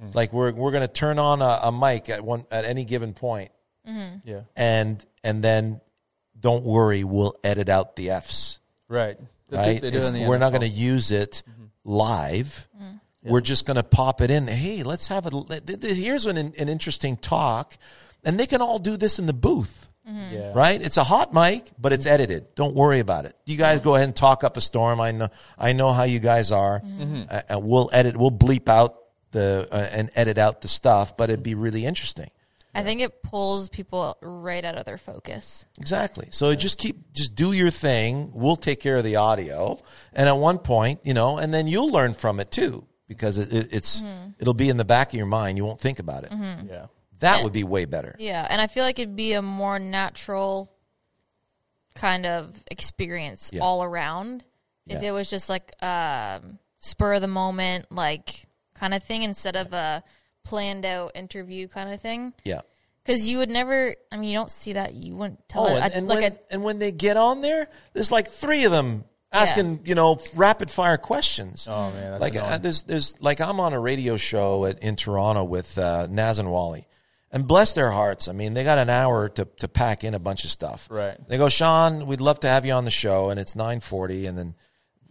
[0.03, 2.83] It's like we're we're going to turn on a, a mic at one at any
[2.83, 3.51] given point,
[3.87, 4.17] mm-hmm.
[4.25, 4.41] yeah.
[4.55, 5.81] and and then
[6.37, 8.59] don't worry, we'll edit out the f's.
[8.87, 9.17] Right.
[9.49, 9.81] Right?
[9.81, 11.43] they do the we're not going to use it
[11.83, 12.67] live.
[12.81, 12.99] Mm.
[13.23, 14.47] We're just going to pop it in.
[14.47, 15.33] Hey, let's have it.
[15.33, 17.77] let- th- th- Here's an an interesting talk,
[18.25, 20.35] and they can all do this in the booth Mm-hmm.
[20.35, 20.51] Yeah.
[20.53, 20.81] right?
[20.81, 22.13] It's a hot mic, but it's mm-hmm.
[22.13, 22.55] edited.
[22.55, 23.37] Don't worry about it.
[23.45, 24.99] You guys go ahead and talk up a storm.
[24.99, 27.23] I know, I know how you guys are, mm-hmm.
[27.29, 28.97] Uh, and we'll edit, we'll bleep out
[29.31, 32.29] the uh, and edit out the stuff, but it'd be really interesting.
[32.75, 35.65] I think it pulls people right out of their focus.
[35.77, 36.27] Exactly.
[36.31, 38.31] So just keep, just do your thing.
[38.33, 39.79] We'll take care of the audio,
[40.11, 43.53] and at one point, you know, and then you'll learn from it too, because it,
[43.53, 44.03] it, it's
[44.37, 45.57] it'll be in the back of your mind.
[45.57, 46.31] You won't think about it.
[46.69, 46.87] Yeah.
[47.23, 48.15] That would be way better.
[48.19, 50.71] Yeah, and I feel like it'd be a more natural
[51.95, 53.61] kind of experience Yeah.
[53.61, 54.43] all around
[54.87, 55.09] if Yeah.
[55.09, 59.71] it was just like um, spur of the moment, like kind of thing instead of
[59.73, 60.03] a
[60.43, 62.33] planned out interview kind of thing.
[62.43, 62.61] Yeah.
[63.03, 64.93] Because you would never, I mean, you don't see that.
[64.93, 65.81] You wouldn't tell Oh, it.
[65.83, 68.71] and, and like when, a, and when they get on there, there's like three of
[68.71, 71.67] them asking you know rapid fire questions.
[71.69, 74.95] Oh man, that's like uh, there's there's like I'm on a radio show at, in
[74.95, 76.87] Toronto with uh, Naz and Wally,
[77.33, 78.29] and bless their hearts.
[78.29, 80.87] I mean, they got an hour to to pack in a bunch of stuff.
[80.89, 81.17] Right.
[81.27, 84.25] They go, Sean, we'd love to have you on the show, and it's nine forty,
[84.27, 84.55] and then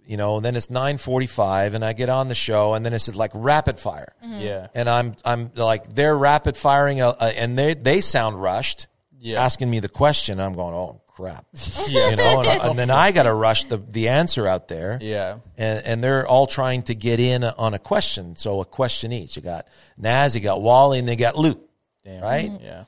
[0.06, 2.92] you know, then it's nine forty five, and I get on the show, and then
[2.94, 7.58] it's like rapid fire, yeah, and I'm I'm like they're rapid firing, uh, uh, and
[7.58, 8.86] they they sound rushed,
[9.18, 9.42] Yeah.
[9.44, 10.40] asking me the question.
[10.40, 11.44] I'm going, oh crap,
[11.88, 14.98] yeah, you know, and, and then I got to rush the the answer out there
[15.00, 18.34] yeah, and, and they're all trying to get in on a question.
[18.34, 19.36] So a question each.
[19.36, 21.60] You got Naz, you got Wally, and they got Luke,
[22.04, 22.22] Damn.
[22.22, 22.50] right?
[22.60, 22.84] Yeah,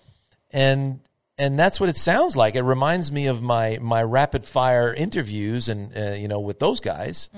[0.52, 1.00] And
[1.38, 2.54] and that's what it sounds like.
[2.54, 6.80] It reminds me of my my rapid fire interviews and uh, you know with those
[6.80, 7.28] guys.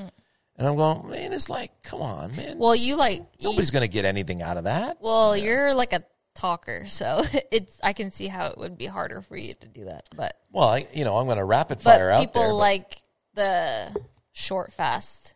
[0.59, 2.57] And I'm going, man, it's like, come on, man.
[2.59, 4.97] Well, you like Nobody's gonna get anything out of that.
[5.01, 6.03] well, you're like a
[6.35, 9.85] talker, so it's I can see how it would be harder for you to do
[9.85, 10.09] that.
[10.17, 12.53] But Well, I, you know, I'm gonna rapid but fire out people there.
[12.53, 13.03] like
[13.35, 13.95] the
[14.33, 15.35] short fast,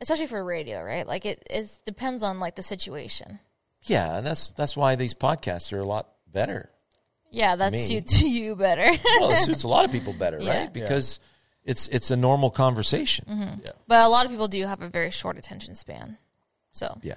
[0.00, 1.06] especially for radio, right?
[1.06, 3.38] Like it is depends on like the situation.
[3.88, 6.70] Yeah, and that's that's why these podcasts are a lot better.
[7.30, 7.78] Yeah, that Me.
[7.78, 8.90] suits you better.
[9.20, 10.60] Well, it suits a lot of people better, Yeah.
[10.62, 10.72] right?
[10.72, 11.18] Because
[11.64, 13.60] it's it's a normal conversation.
[13.88, 16.16] but a lot of people do have a very short attention span.
[16.72, 17.16] So Yeah.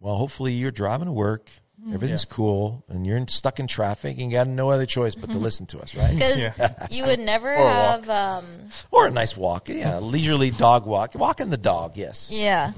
[0.00, 1.94] Well, hopefully you're driving to work, Mm-hmm.
[1.94, 5.32] everything's cool, and you're in, stuck in traffic, and you got no other choice but
[5.32, 6.12] to listen to us, right?
[6.12, 6.86] because Yeah.
[6.90, 8.44] you would never a have um
[8.90, 12.28] or a nice walk, yeah, leisurely dog walk, walking the dog, yes.
[12.30, 12.72] yeah.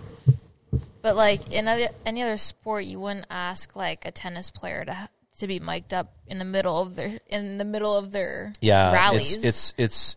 [1.02, 5.08] But like in other, any other sport, you wouldn't ask like a tennis player to
[5.38, 8.92] to be mic'd up in the middle of their in the middle of their Yeah,
[8.92, 9.34] rallies.
[9.36, 10.16] it's it's it's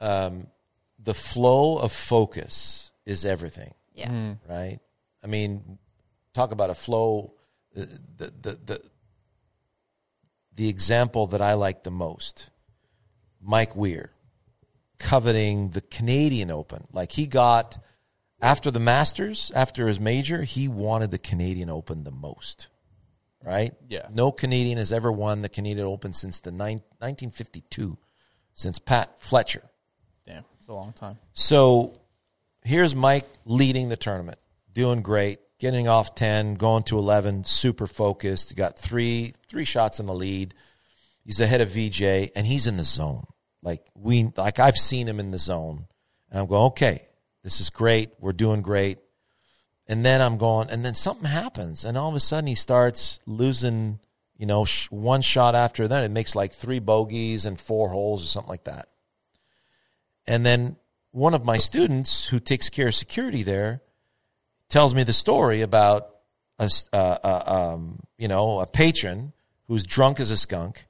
[0.00, 0.46] um,
[1.02, 4.34] the flow of focus is everything, yeah.
[4.48, 4.78] right?
[5.24, 5.78] I mean,
[6.34, 7.32] talk about a flow.
[7.74, 8.82] The the the, the,
[10.54, 12.50] the example that I like the most,
[13.40, 14.10] Mike Weir,
[14.98, 16.86] coveting the Canadian Open.
[16.92, 17.78] Like he got
[18.40, 22.68] after the Masters, after his major, he wanted the Canadian Open the most.
[23.42, 23.72] Right?
[23.88, 24.08] Yeah.
[24.12, 27.96] No Canadian has ever won the Canadian Open since the nine, 1952,
[28.52, 29.62] since Pat Fletcher.
[30.26, 31.18] damn, it's a long time.
[31.34, 31.94] So
[32.64, 34.38] here's Mike leading the tournament,
[34.72, 38.50] doing great, getting off 10, going to 11, super focused.
[38.50, 40.52] He got three three shots in the lead.
[41.24, 43.24] He's ahead of VJ and he's in the zone.
[43.62, 45.86] Like we like I've seen him in the zone.
[46.30, 47.07] And I'm going, "Okay,
[47.42, 48.10] this is great.
[48.18, 48.98] We're doing great."
[49.86, 53.20] And then I'm going, and then something happens, and all of a sudden he starts
[53.26, 54.00] losing,
[54.36, 56.04] you know, sh- one shot after then.
[56.04, 58.88] It makes like three bogeys and four holes or something like that.
[60.26, 60.76] And then
[61.10, 63.80] one of my students who takes care of security there
[64.68, 66.10] tells me the story about
[66.58, 69.32] a, uh, uh, um, you know, a patron
[69.68, 70.86] who's drunk as a skunk,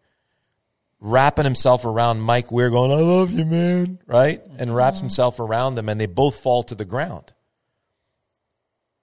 [1.00, 5.06] wrapping himself around Mike Weir, going, "I love you, man," right, and wraps mm-hmm.
[5.06, 7.32] himself around them, and they both fall to the ground.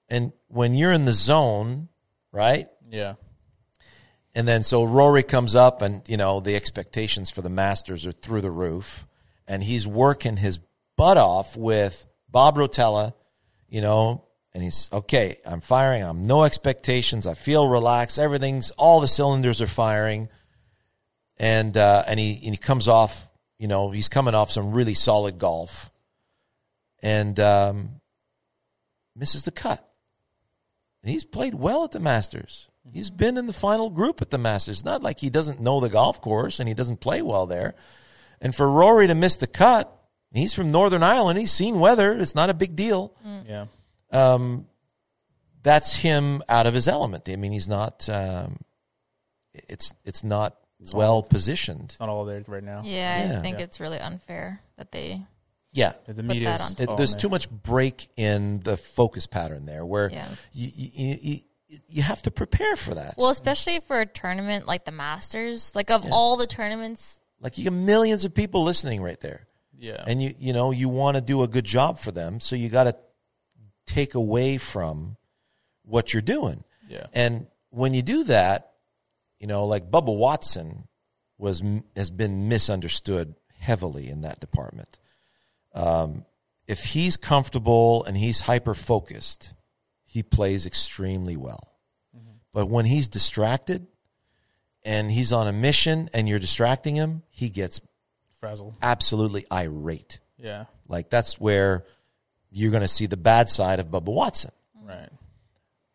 [0.09, 1.89] And when you're in the zone,
[2.31, 3.15] right, Yeah,
[4.33, 8.11] and then so Rory comes up, and you know the expectations for the Masters are
[8.11, 9.07] through the roof,
[9.47, 10.59] and he's working his
[10.97, 13.13] butt off with Bob Rotella,
[13.69, 15.37] you know, and he's okay.
[15.45, 16.03] I'm firing.
[16.03, 17.25] I'm no expectations.
[17.25, 18.19] I feel relaxed.
[18.19, 20.29] Everything's all the cylinders are firing,
[21.37, 23.27] and uh, and he and he comes off.
[23.57, 25.89] You know, he's coming off some really solid golf,
[27.01, 28.01] and um,
[29.15, 29.87] misses the cut.
[31.03, 32.67] And he's played well at the Masters.
[32.91, 34.83] He's been in the final group at the Masters.
[34.83, 37.75] Not like he doesn't know the golf course and he doesn't play well there.
[38.41, 39.91] And for Rory to miss the cut,
[40.33, 41.39] he's from Northern Ireland.
[41.39, 42.13] He's seen weather.
[42.13, 43.13] It's not a big deal.
[43.47, 43.65] yeah,
[44.11, 44.67] Um,
[45.63, 47.27] that's him out of his element.
[47.29, 48.07] I mean, he's not.
[48.09, 48.57] Um,
[49.53, 50.55] it's it's not
[50.93, 51.91] well positioned.
[51.91, 52.81] it's not all there right now.
[52.83, 53.39] Yeah, Yeah.
[53.39, 53.65] I think Yeah.
[53.65, 55.21] it's really unfair that they.
[55.71, 59.65] Yeah, The that media on is It, there's too much break in the focus pattern
[59.65, 60.27] there, where Yeah.
[60.53, 63.15] you, you, you, you have to prepare for that.
[63.17, 67.65] Well, especially for a tournament like the Masters, like of all the tournaments, Like you
[67.65, 69.45] got millions of people listening right there.
[69.77, 72.55] Yeah, and you you know you want to do a good job for them so
[72.55, 72.95] you got to
[73.85, 75.17] take away from
[75.83, 78.71] what you're doing yeah, and when you do that
[79.39, 80.87] you know like Bubba Watson
[81.37, 81.61] was
[81.95, 84.99] has been misunderstood heavily in that department
[85.73, 86.25] um,
[86.67, 89.53] if he's comfortable and he's hyper focused
[90.03, 91.71] he plays extremely well
[92.53, 93.87] but when he's distracted
[94.83, 97.81] and he's on a mission and you're distracting him he gets
[98.39, 98.75] frazzled.
[98.81, 101.85] absolutely irate Yeah, like that's where
[102.51, 104.51] you're going to see the bad side of Bubba Watson.
[104.81, 105.09] right.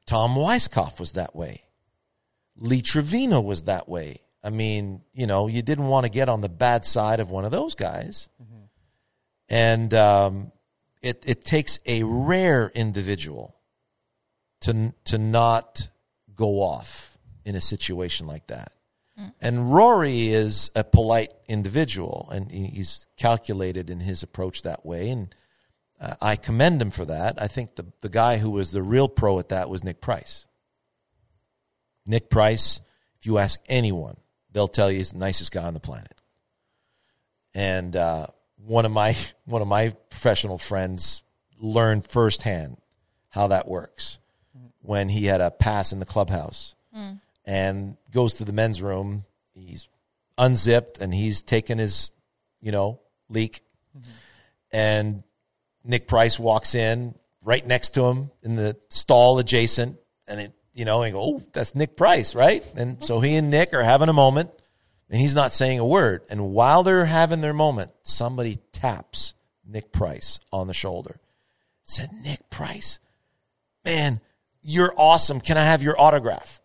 [0.06, 1.62] Tom Weiskopf was that way.
[2.60, 4.20] Lee Trevino was that way.
[4.44, 7.44] I mean, you know, you didn't want to get on the bad side of one
[7.44, 8.28] of those guys.
[9.48, 10.52] and um,
[11.02, 13.56] it it takes a rare individual
[14.60, 15.88] to to not
[16.34, 18.72] go off in a situation like that.
[19.38, 25.34] And Rory is a polite individual, and he's calculated in his approach that way, and
[26.00, 27.40] uh, I commend him for that.
[27.42, 30.46] I think the the guy who was the real pro at that was Nick Price.
[32.06, 32.80] Nick Price,
[33.18, 34.16] if you ask anyone,
[34.52, 36.20] they'll tell you he's the nicest guy on the planet.
[37.54, 41.22] And uh, one of my one of my professional friends
[41.58, 42.78] learned firsthand
[43.28, 44.18] how that works
[44.82, 46.74] when he had a pass in the clubhouse
[47.44, 49.24] and goes to the men's room.
[49.54, 49.88] He's
[50.38, 52.10] unzipped and he's taken his,
[52.60, 53.62] you know, leak.
[54.72, 55.22] And
[55.84, 60.84] Nick Price walks in right next to him in the stall adjacent, and it, you
[60.84, 62.64] know, and go, oh, that's Nick Price, right?
[62.76, 64.50] And so he and Nick are having a moment,
[65.08, 66.22] and he's not saying a word.
[66.30, 69.34] And while they're having their moment, somebody taps
[69.66, 71.20] Nick Price on the shoulder.
[71.82, 73.00] Said, Nick Price,
[73.84, 74.20] man,
[74.62, 75.40] you're awesome.
[75.40, 76.60] Can I have your autograph?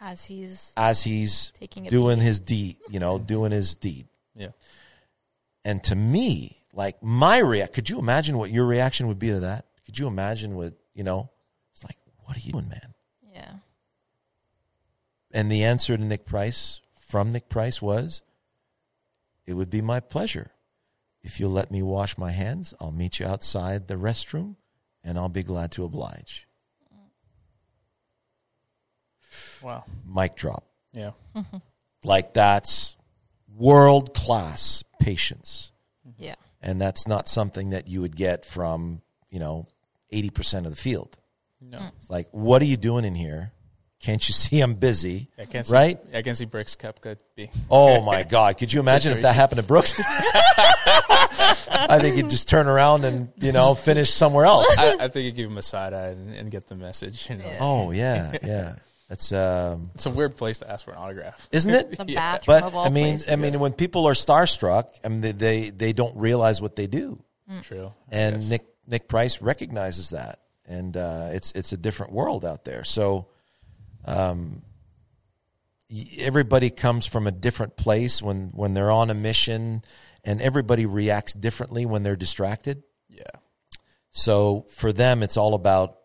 [0.00, 2.24] As he's As he's Taking a doing beat.
[2.24, 4.06] his deed, you know, doing his deed.
[4.34, 4.50] Yeah.
[5.64, 9.40] And to me, like my react, could you imagine what your reaction would be to
[9.40, 9.66] that?
[9.84, 11.30] Could you imagine what, you know,
[11.72, 12.94] it's like, what are you doing, man?
[15.30, 15.40] Yeah.
[15.40, 18.22] And the answer to Nick Price from Nick Price was,
[19.46, 20.50] it would be my pleasure.
[21.22, 24.56] If you'll let me wash my hands, I'll meet you outside the restroom
[25.02, 26.46] and I'll be glad to oblige.
[29.62, 29.84] Wow.
[30.06, 30.64] Mic drop.
[30.92, 31.12] Yeah.
[32.04, 32.96] Like that's
[33.56, 35.72] world class patience.
[36.16, 36.36] Yeah.
[36.62, 39.66] And that's not something that you would get from, you know,
[40.12, 41.18] 80% of the field.
[41.60, 41.90] No.
[41.98, 43.50] It's like, what are you doing in here?
[44.06, 45.28] Can't you see I'm busy?
[45.36, 45.98] I can't see, Right?
[46.14, 47.48] I can't see Brooks Koepka being.
[47.68, 48.56] Oh my God.
[48.56, 49.94] Could you imagine if that happened to Brooks?
[50.78, 54.66] I think he'd just turn around and, you know, finish somewhere else.
[54.78, 57.28] I, I think you give him a side eye and, and get the message.
[57.28, 57.58] You know, Yeah.
[57.60, 58.76] Oh, yeah, yeah.
[59.08, 61.48] That's, um, it's a weird place to ask for an autograph.
[61.52, 61.90] isn't it?
[61.98, 62.36] The Yeah.
[62.38, 63.28] bathroom But of all I mean, places.
[63.32, 66.86] I mean, when people are starstruck, I mean, they, they, they don't realize what they
[66.86, 67.18] do.
[67.62, 67.92] True.
[68.10, 68.48] And.
[68.48, 72.84] Nick Nick Price recognizes that, and uh, it's it's a different world out there.
[72.84, 73.26] So,
[74.06, 74.62] um,
[76.18, 79.82] everybody comes from a different place when when they're on a mission,
[80.24, 82.82] and everybody reacts differently when they're distracted.
[83.08, 83.22] Yeah.
[84.10, 85.98] So for them, it's all about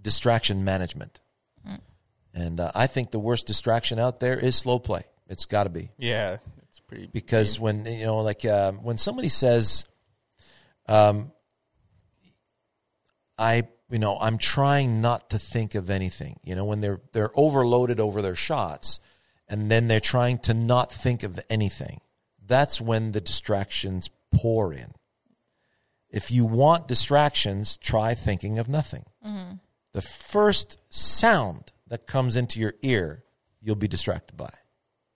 [0.00, 1.20] distraction management,
[2.32, 5.02] and uh, I think the worst distraction out there is slow play.
[5.28, 6.38] It's got to be Yeah.
[6.68, 7.08] It's pretty.
[7.12, 9.84] because when you know like um, when somebody says
[10.86, 11.32] um
[13.38, 16.38] i you know i'm trying not to think of anything.
[16.44, 19.00] You know when they're they're overloaded over their shots
[19.48, 22.00] and then they're trying to not think of anything
[22.46, 24.92] that's when the distractions pour in.
[26.10, 29.04] If you want distractions try thinking of nothing.
[29.24, 29.54] Mm-hmm.
[29.92, 33.24] The first sound that comes into your ear
[33.60, 34.52] you'll be distracted by.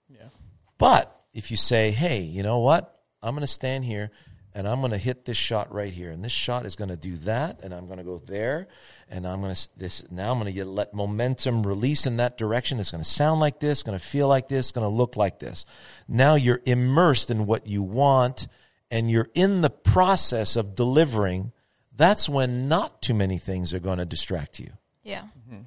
[0.07, 0.29] Yeah.
[0.77, 2.99] but if you say, hey, you know what?
[3.21, 4.11] I'm going to stand here
[4.55, 6.11] and I'm going to hit this shot right here.
[6.11, 7.59] And this shot is going to do that.
[7.61, 8.69] And I'm going to go there.
[9.09, 12.37] And I'm going to, this, now I'm going to get, let momentum release in that
[12.37, 12.79] direction.
[12.79, 15.39] It's going to sound like this, going to feel like this, going to look like
[15.39, 15.65] this.
[16.07, 18.47] Now you're immersed in what you want
[18.89, 21.51] and you're in the process of delivering.
[21.93, 24.71] That's when not too many things are going to distract you.
[25.03, 25.23] yeah.
[25.49, 25.63] Mm-hmm.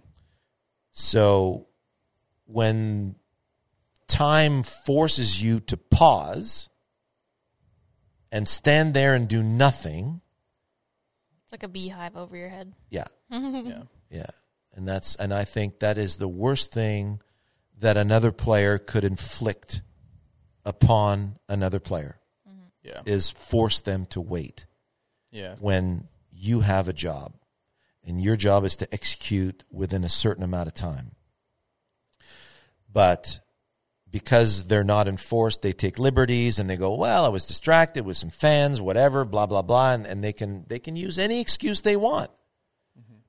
[0.92, 1.66] So
[2.46, 3.16] when
[4.07, 6.70] time forces you to pause
[8.30, 10.20] and stand there and do nothing,
[11.42, 12.74] It's like a beehive over your head.
[12.90, 13.82] yeah, Yeah.
[14.10, 14.26] yeah.
[14.74, 17.20] And that's and I think that is the worst thing
[17.80, 19.82] that another player could inflict
[20.64, 22.66] upon another player mm-hmm.
[22.82, 23.00] Yeah.
[23.06, 24.66] is force them to wait
[25.30, 25.54] Yeah.
[25.60, 27.34] when you have a job
[28.04, 31.12] and your job is to execute within a certain amount of time.
[32.92, 33.40] But
[34.11, 38.17] because they're not enforced, they take liberties and they go, well, I was distracted with
[38.17, 39.92] some fans, whatever, blah, blah, blah.
[39.92, 42.31] And, and they can they can use any excuse they want.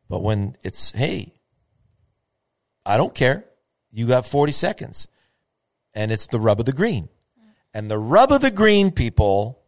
[0.10, 1.34] But when it's, hey,
[2.86, 3.46] I don't care.
[3.92, 5.08] You got 40 seconds.
[5.94, 7.10] And it's the rub of the green.
[7.74, 9.62] And the rub of the green, people,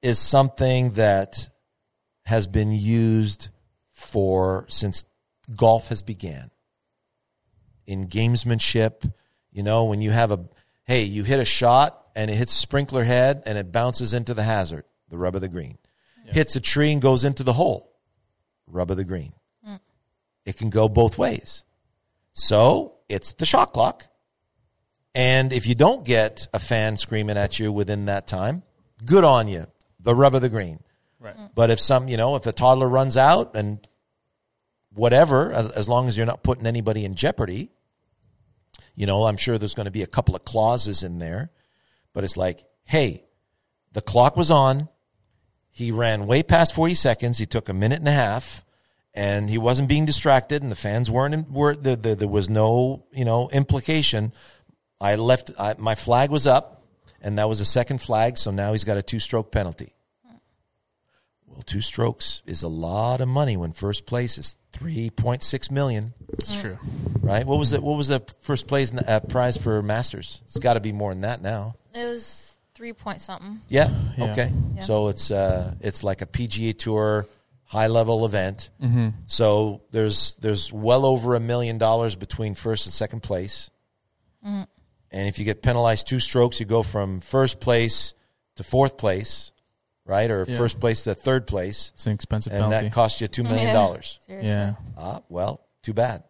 [0.00, 1.48] is something that
[2.24, 3.48] has been used
[3.90, 5.04] for since
[5.56, 6.50] golf has began.
[7.86, 9.12] In gamesmanship,
[9.52, 10.40] you know, when you have a
[10.84, 14.34] hey, you hit a shot and it hits a sprinkler head and it bounces into
[14.34, 15.78] the hazard, the rub of the green.
[16.24, 17.92] Hits a tree and goes into the hole,
[18.66, 19.34] rub of the green.
[19.68, 19.80] Mm.
[20.46, 21.64] It can go both ways.
[22.32, 24.06] So it's the shot clock.
[25.14, 28.62] And if you don't get a fan screaming at you within that time,
[29.04, 29.66] good on you.
[30.00, 30.80] The rub of the green.
[31.20, 31.36] Right.
[31.36, 31.50] Mm.
[31.54, 33.86] But if some, you know, if a toddler runs out and
[34.94, 37.70] whatever, as, as long as you're not putting anybody in jeopardy,
[38.94, 41.50] you know, I'm sure there's going to be a couple of clauses in there,
[42.12, 43.24] but it's like, hey,
[43.92, 44.88] the clock was on.
[45.70, 47.38] He ran way past 40 seconds.
[47.38, 48.64] He took a minute and a half,
[49.14, 51.50] and he wasn't being distracted, and the fans weren't.
[51.50, 54.32] Were the, the, there was no, you know, implication.
[55.00, 55.50] I left.
[55.58, 56.82] I, my flag was up,
[57.22, 58.36] and that was a second flag.
[58.36, 59.94] So now he's got a two-stroke penalty.
[61.52, 66.60] Well, two strokes is a lot of money when first place is 3.6 million, It's
[66.60, 66.78] true.
[67.20, 67.46] right?
[67.46, 70.40] What was the what was the first place uh, prize for Masters?
[70.46, 71.76] It's got to be more than that now.
[71.94, 73.60] It was three point something.
[73.68, 73.90] Yeah.
[74.16, 74.32] Yeah.
[74.32, 74.52] Okay.
[74.76, 74.80] Yeah.
[74.82, 77.26] So it's uh it's like a PGA Tour
[77.64, 78.70] high level event.
[78.82, 79.08] Mm-hmm.
[79.26, 83.70] So there's there's well over a million dollars between first and second place.
[84.44, 84.62] Mm-hmm.
[85.10, 88.14] And if you get penalized two strokes, you go from first place
[88.56, 89.51] to fourth place,
[90.04, 90.30] right?
[90.30, 90.56] Or Yeah.
[90.56, 92.88] first place to third place, It's an expensive and penalty.
[92.88, 93.72] that costs you two million Yeah.
[93.82, 94.18] dollars.
[94.26, 94.50] Seriously.
[94.50, 94.74] yeah.
[94.98, 96.24] Ah, well, too bad,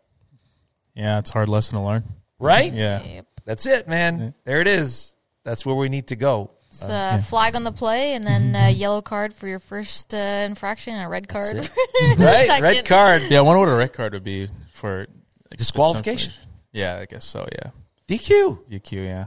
[0.95, 2.05] Yeah, it's a hard lesson to learn.
[2.39, 2.73] right?
[2.73, 3.03] Yeah.
[3.03, 3.27] Yep.
[3.45, 4.35] That's it, man.
[4.45, 5.15] There it is.
[5.45, 6.51] That's where we need to go.
[6.69, 10.17] It's a flag on the play, and then a yellow card for your first uh,
[10.17, 11.57] infraction, and a red card.
[11.57, 11.65] it.
[11.67, 12.47] for the Right?
[12.47, 12.63] second.
[12.63, 15.07] Red card, Yeah, I wonder what a red card would be for
[15.51, 16.33] like, disqualification,
[16.73, 17.47] Yeah, I guess so.
[17.53, 17.71] Yeah,
[18.09, 18.65] DQ.
[18.71, 18.93] DQ.
[19.07, 19.27] Yeah,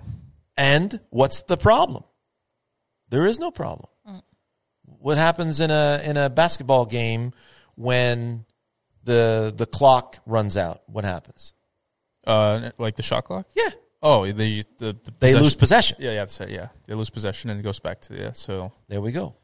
[0.57, 2.03] And what's the problem?
[3.09, 3.89] There is no problem.
[5.05, 7.31] What happens in a in a basketball game
[7.75, 8.43] when
[9.03, 10.81] the the clock runs out?
[10.87, 11.53] What happens?
[12.25, 13.45] uh, like the shot clock.
[13.55, 13.69] Yeah,
[14.01, 15.97] Oh, they the, the they lose possession.
[15.99, 16.49] Yeah, yeah, that's it.
[16.49, 18.31] Yeah, they lose possession and it goes back to yeah.
[18.31, 19.35] So There we go.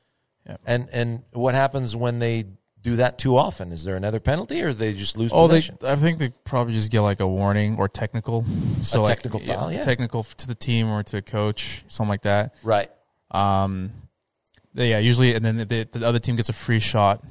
[0.47, 0.57] Yeah.
[0.65, 2.45] And and what happens when they
[2.81, 3.71] do that too often?
[3.71, 5.61] Is there another penalty, or they just lose oh, they?
[5.83, 8.45] I think they probably just get like a warning or technical.
[8.79, 9.83] So A like, technical foul, yeah.
[9.83, 12.55] technical to the team or to the coach, something like that.
[12.63, 12.89] right,
[13.29, 13.91] Um,
[14.73, 17.23] yeah, usually, and then the, the other team gets a free shot.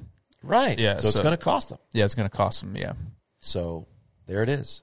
[0.43, 0.79] right.
[0.79, 1.79] Yeah, so it's so- going to cost them.
[1.93, 2.77] Yeah, it's going to cost them.
[2.77, 2.93] Yeah,
[3.41, 3.87] So
[4.27, 4.83] there it is.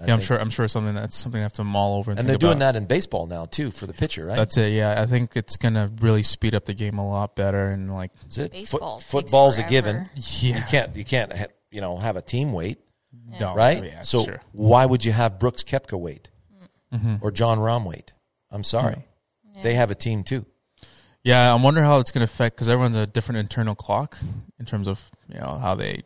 [0.00, 0.38] I yeah, I'm think- sure.
[0.40, 2.10] I'm sure something that's something I have to mull over.
[2.10, 2.72] And, And think they're doing about.
[2.72, 4.36] that in baseball now too for the pitcher, right?
[4.36, 4.72] That's it.
[4.72, 8.10] Yeah, I think it's gonna really speed up the game a lot better and like
[8.22, 8.52] That's it.
[8.52, 9.70] Baseball Foot, takes football's a forever.
[9.70, 10.10] given.
[10.16, 12.78] yeah, You can't you can't ha- you know have a team wait,
[13.38, 13.84] no, right?
[13.84, 14.40] Yeah, so sure.
[14.50, 16.30] why would you have Brooks Koepka wait
[16.92, 17.16] Mm-hmm.
[17.20, 18.12] or Jon Rahm wait?
[18.50, 19.04] I'm sorry,
[19.62, 20.44] they have a team too.
[21.24, 24.18] Yeah, I wonder how it's going to affect because everyone's a different internal clock
[24.58, 26.02] in terms of you know how they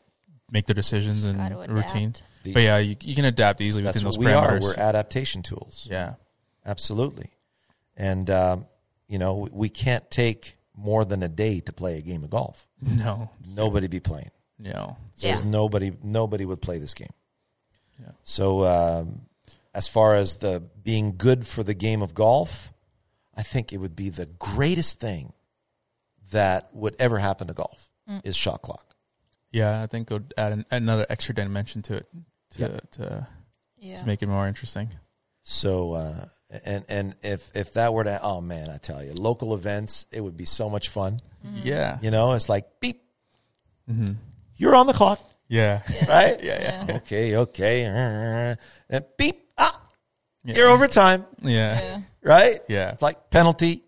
[0.50, 2.14] make their decisions and Gotta routine.
[2.42, 4.58] The- But yeah, you, you can adapt easily That's within what those we are.
[4.58, 4.76] parameters.
[4.76, 5.88] We're adaptation tools.
[5.90, 6.14] yeah,
[6.64, 7.30] Absolutely,
[7.96, 8.66] and um,
[9.08, 12.28] you know we- we can't take more than a day to play a game of
[12.30, 12.66] golf.
[12.82, 14.30] no, Nobody be playing.
[14.58, 15.32] no, So Yeah.
[15.34, 17.12] there's nobody nobody would play this game.
[17.98, 18.10] Yeah.
[18.22, 19.22] So um,
[19.74, 22.70] as far as the being good for the game of golf,
[23.36, 25.32] I think it would be the greatest thing
[26.32, 27.90] that would ever happen to golf
[28.24, 28.94] is shot clock.
[29.52, 29.82] yeah.
[29.82, 32.06] I think it would add an, another extra dimension to it
[32.50, 32.78] to Yeah.
[32.92, 33.26] to,
[33.78, 33.96] Yeah.
[33.96, 34.88] to make it more interesting.
[35.42, 36.24] So uh,
[36.64, 40.20] and and if if that were to oh man, I tell you, local events, it
[40.20, 41.20] would be so much fun.
[41.62, 43.02] Yeah, You know, it's like beep,
[43.88, 44.14] mm-hmm.
[44.56, 46.40] you're on the clock, yeah, right?
[46.42, 47.84] yeah, yeah, Okay, okay,
[48.88, 49.80] and beep, ah,
[50.44, 50.56] Yeah.
[50.56, 52.00] you're overtime, yeah, Yeah.
[52.26, 52.60] Right?
[52.68, 52.92] yeah.
[52.92, 53.84] It's like penalty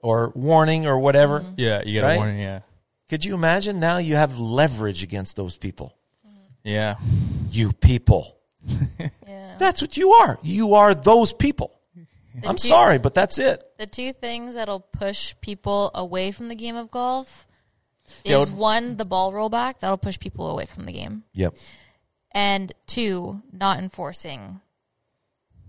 [0.00, 1.40] or warning or whatever.
[1.40, 1.54] Mm-hmm.
[1.56, 2.14] Yeah, you get Right?
[2.14, 2.38] a warning.
[2.40, 2.60] Yeah,
[3.08, 5.96] Could you imagine now you have leverage against those people?
[6.26, 6.36] Mm-hmm.
[6.64, 6.96] yeah,
[7.50, 8.36] You people.
[9.26, 9.56] Yeah.
[9.58, 10.38] That's what you are.
[10.42, 11.72] You are those people.
[12.46, 13.64] I'm two- sorry, but that's it.
[13.78, 17.46] The two things that'll push people away from the game of golf
[18.24, 19.78] Yeah, is what- one, the ball rollback.
[19.80, 21.24] That'll push people away from the game.
[21.32, 21.56] Yep.
[22.32, 24.60] And two, not enforcing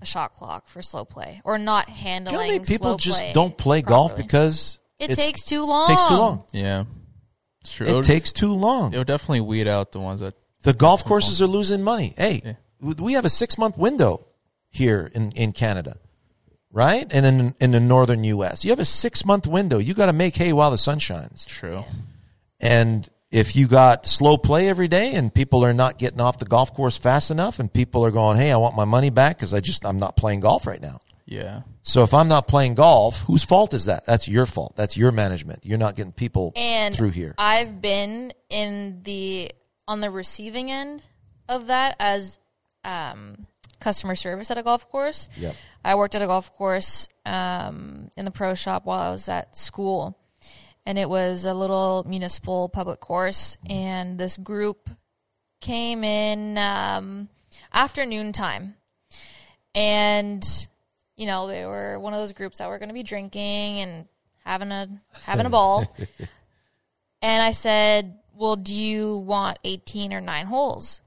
[0.01, 2.87] a shot clock for slow play or not Do handling you know how many people
[2.91, 5.87] slow just don't play golf because It takes too long.
[5.87, 6.43] takes too long?
[6.51, 6.83] yeah.
[7.61, 7.87] It's true.
[7.87, 8.93] It would- takes too long.
[8.93, 12.13] it would definitely weed out the ones that The golf courses are losing money.
[12.17, 12.53] Hey, Yeah.
[12.99, 14.25] we have a six month window
[14.69, 15.97] here in, in Canada,
[16.71, 17.07] right?
[17.11, 19.77] And in in the northern U.S., you have a six month window.
[19.79, 21.45] You got to make hay while the sun shines.
[21.45, 21.83] true.
[22.59, 26.45] And if you got slow play every day and people are not getting off the
[26.45, 29.53] golf course fast enough and people are going, "Hey, I want my money back because
[29.53, 30.99] I just I'm not playing golf right now."
[31.29, 34.05] Yeah, So if I'm not playing golf, whose fault is that?
[34.05, 34.77] That's your fault.
[34.77, 35.65] That's your management.
[35.65, 37.35] You're not getting people And through here.
[37.37, 39.51] I've been in the
[39.89, 41.03] on the receiving end
[41.49, 42.39] of that as
[42.85, 43.45] um,
[43.81, 45.27] customer service at a golf course.
[45.35, 45.55] Yep.
[45.83, 49.55] I worked at a golf course um, in the pro shop while I was at
[49.57, 50.17] school,
[50.87, 53.57] and it was a little municipal public course.
[53.69, 54.89] And this group
[55.59, 57.27] came in um,
[57.73, 58.75] afternoon time,
[59.75, 60.43] and
[61.17, 64.05] you know they were one of those groups that were going to be drinking and
[64.45, 64.87] having a
[65.23, 65.95] having a ball.
[67.19, 71.01] And I said, Well, do you want 18 or nine holes?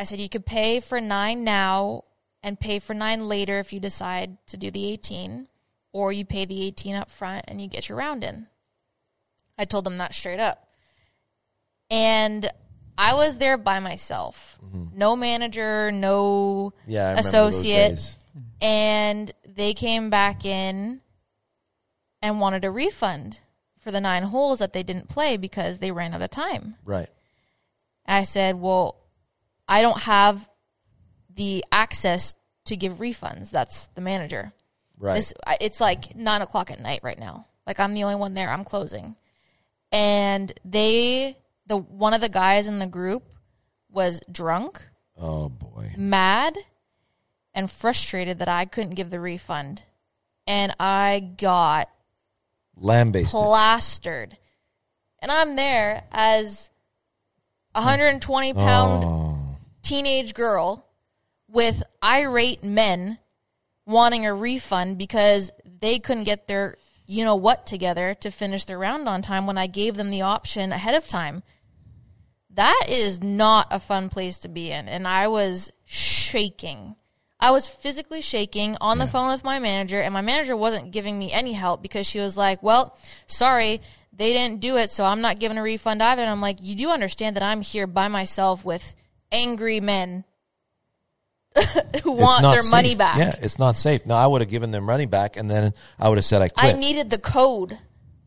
[0.00, 2.02] I said, You could pay for nine now
[2.42, 5.46] and pay for nine later if you decide to do the 18,
[5.92, 8.46] or you pay the 18 up front and you get your round in.
[9.58, 10.68] I told them that straight up.
[11.90, 12.50] And
[12.96, 14.58] I was there by myself.
[14.64, 14.98] Mm-hmm.
[14.98, 18.16] No manager, no Yeah, I remember those associate.
[18.60, 21.00] and they came back in
[22.20, 23.38] and wanted a refund
[23.78, 26.74] for the nine holes that they didn't play because they ran out of time.
[26.84, 27.08] Right.
[28.06, 28.96] I said, Well,
[29.68, 30.48] I don't have
[31.32, 32.34] the access
[32.64, 33.50] to give refunds.
[33.50, 34.52] That's the manager.
[34.98, 35.18] Right.
[35.18, 37.46] It's, it's like nine o'clock at night right now.
[37.66, 38.50] Like I'm the only one there.
[38.50, 39.14] I'm closing,
[39.92, 41.36] and they,
[41.66, 43.22] the one of the guys in the group,
[43.90, 44.82] was drunk,
[45.16, 45.92] oh boy.
[45.96, 46.56] mad,
[47.54, 49.82] and frustrated that I couldn't give the refund,
[50.46, 51.90] and I got
[52.76, 53.30] Lambasted.
[53.30, 54.36] plastered,
[55.20, 56.70] and I'm there as
[57.74, 59.56] a 120 pound Oh.
[59.82, 60.86] teenage girl
[61.48, 63.18] with irate men
[63.88, 66.76] wanting a refund because they couldn't get their
[67.06, 70.22] you know what together to finish their round on time when I gave them the
[70.22, 71.42] option ahead of time.
[72.50, 74.88] That is not a fun place to be in.
[74.88, 76.96] And I was shaking.
[77.40, 81.18] I was physically shaking on the phone with my manager, and my manager wasn't giving
[81.18, 83.80] me any help because she was like, Well, sorry,
[84.12, 86.20] they didn't do it, so I'm not giving a refund either.
[86.20, 88.94] And I'm like, You do understand that I'm here by myself with
[89.32, 90.24] angry men
[92.04, 93.18] want their money back.
[93.18, 94.06] Yeah, it's not safe.
[94.06, 96.48] No, I would have given them money back, and then I would have said I
[96.56, 97.78] I needed the code,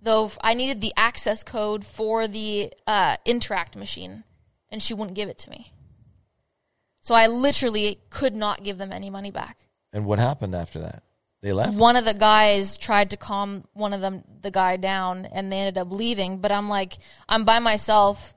[0.02, 0.32] though.
[0.44, 4.24] I needed the access code for the uh, Interac machine,
[4.70, 5.72] and she wouldn't give it to me.
[7.00, 9.58] So I literally could not give them any money back.
[9.92, 11.04] and what happened after that?
[11.42, 11.74] They left.
[11.74, 15.58] One of the guys tried to calm one of them, the guy down, and they
[15.58, 16.38] ended up leaving.
[16.38, 16.98] But I'm like,
[17.28, 18.36] I'm by myself,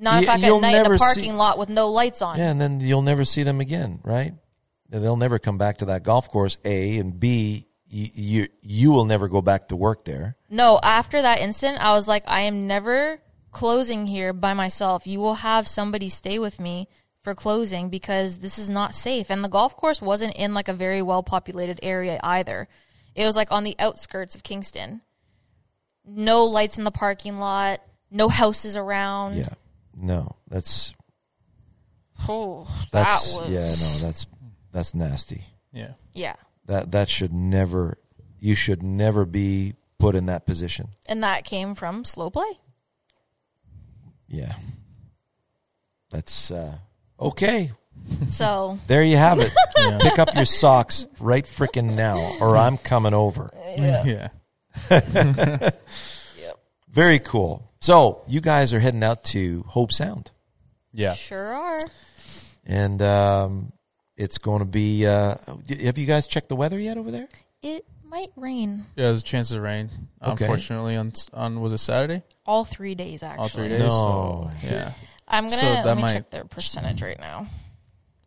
[0.00, 2.38] nine o'clock you'll at night in a see- parking lot with no lights on.
[2.38, 4.34] Yeah, and then you'll never see them again, right?
[4.88, 6.58] They'll never come back to that golf course.
[6.64, 10.36] A and B, you you, you will never go back to work there.
[10.48, 13.20] No, after that incident, I was like, I am never
[13.52, 15.06] closing here by myself.
[15.06, 16.88] You will have somebody stay with me
[17.22, 19.30] for closing because this is not safe.
[19.30, 22.68] And the golf course wasn't in like a very well populated area either.
[23.14, 25.02] It was like on the outskirts of Kingston.
[26.04, 27.80] No lights in the parking lot,
[28.10, 29.36] no houses around.
[29.36, 29.54] Yeah,
[30.00, 30.94] no, that's
[32.28, 34.26] Oh, that's that was yeah, no, that's
[34.72, 35.42] that's nasty.
[35.72, 35.92] Yeah.
[36.12, 36.36] yeah.
[36.66, 37.98] That that should never.
[38.38, 40.88] You should never be put in that position.
[41.06, 42.58] And that came from slow play.
[44.28, 44.54] Yeah,
[46.10, 46.78] that's uh,
[47.18, 47.72] okay.
[48.28, 49.52] So There you have it.
[50.00, 53.50] Pick up your socks right frickin' now, or I'm coming over.
[53.76, 54.28] Yeah.
[56.92, 57.70] Very cool.
[57.80, 60.30] So you guys are heading out to Hobe Sound,
[60.92, 61.14] Yeah.
[61.14, 61.80] sure are.
[62.66, 63.72] and um,
[64.16, 65.06] it's going to be.
[65.06, 65.36] Uh,
[65.82, 67.28] have you guys checked the weather yet over there?
[67.62, 69.88] It might rain Yeah, there's a chance of rain.
[70.22, 70.44] Okay.
[70.44, 72.22] Unfortunately, on on was it Saturday?
[72.44, 73.42] all three days actually.
[73.42, 73.80] All three days.
[73.80, 74.50] No.
[74.60, 74.92] So, yeah.
[75.28, 77.46] I'm gonna So let me might- check their percentage right now.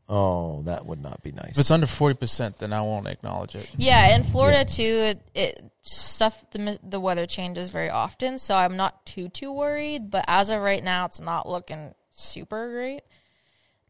[0.09, 1.51] Oh, that would not be nice.
[1.51, 3.71] If it's under forty percent, then I won't acknowledge it.
[3.77, 8.75] Yeah, in Florida too, it, it stuff the the weather changes very often, so I'm
[8.75, 10.11] not too too worried.
[10.11, 13.01] But as of right now, it's not looking super great.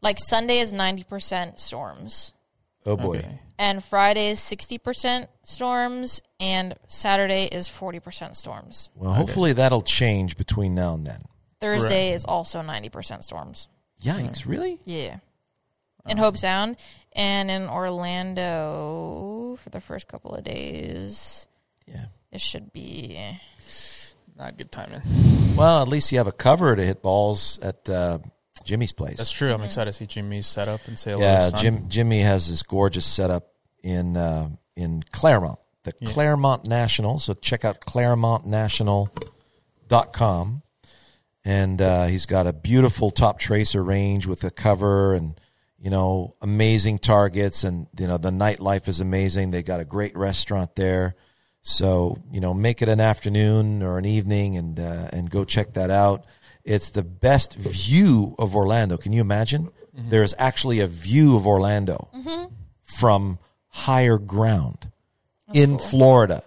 [0.02, 2.32] Like Sunday is ninety percent storms,
[2.86, 3.18] oh boy.
[3.18, 3.38] Okay.
[3.58, 8.88] and Friday is sixty percent storms, and Saturday is forty percent storms.
[8.94, 11.24] Well, hopefully that'll change between now and then.
[11.60, 13.68] Thursday is also ninety percent storms.
[14.02, 14.46] Yikes!
[14.46, 14.78] Really?
[14.84, 15.16] Yeah.
[16.06, 16.76] In Hobe Sound
[17.12, 21.46] and in Orlando for the first couple of days.
[21.86, 22.06] Yeah.
[22.32, 23.18] It should be
[24.36, 25.00] Not good timing.
[25.56, 28.18] Well, at least you have a cover to hit balls at uh,
[28.64, 29.16] Jimmy's place.
[29.18, 29.48] That's true.
[29.50, 29.60] Mm-hmm.
[29.60, 31.22] I'm excited to see Jimmy's set up and say hello.
[31.22, 31.60] yeah, to son.
[31.60, 33.48] Jim Jimmy has this gorgeous setup
[33.82, 36.10] in uh, in Claremont, the Yeah.
[36.12, 37.18] Claremont National.
[37.18, 40.62] So check out ClaremontNational.com.
[41.46, 45.38] And uh, he's got a beautiful Toptracer range with a cover and
[45.84, 49.50] you know amazing targets and you know the nightlife is amazing.
[49.50, 51.14] They got a great restaurant there.
[51.60, 55.74] So you know, make it an afternoon or an evening, and uh, and go check
[55.74, 56.26] that out.
[56.64, 58.96] It's the best view of Orlando.
[58.96, 59.70] Can you imagine?
[59.92, 62.08] There's actually a view of Orlando
[62.82, 64.90] from higher ground
[65.52, 66.42] in Florida.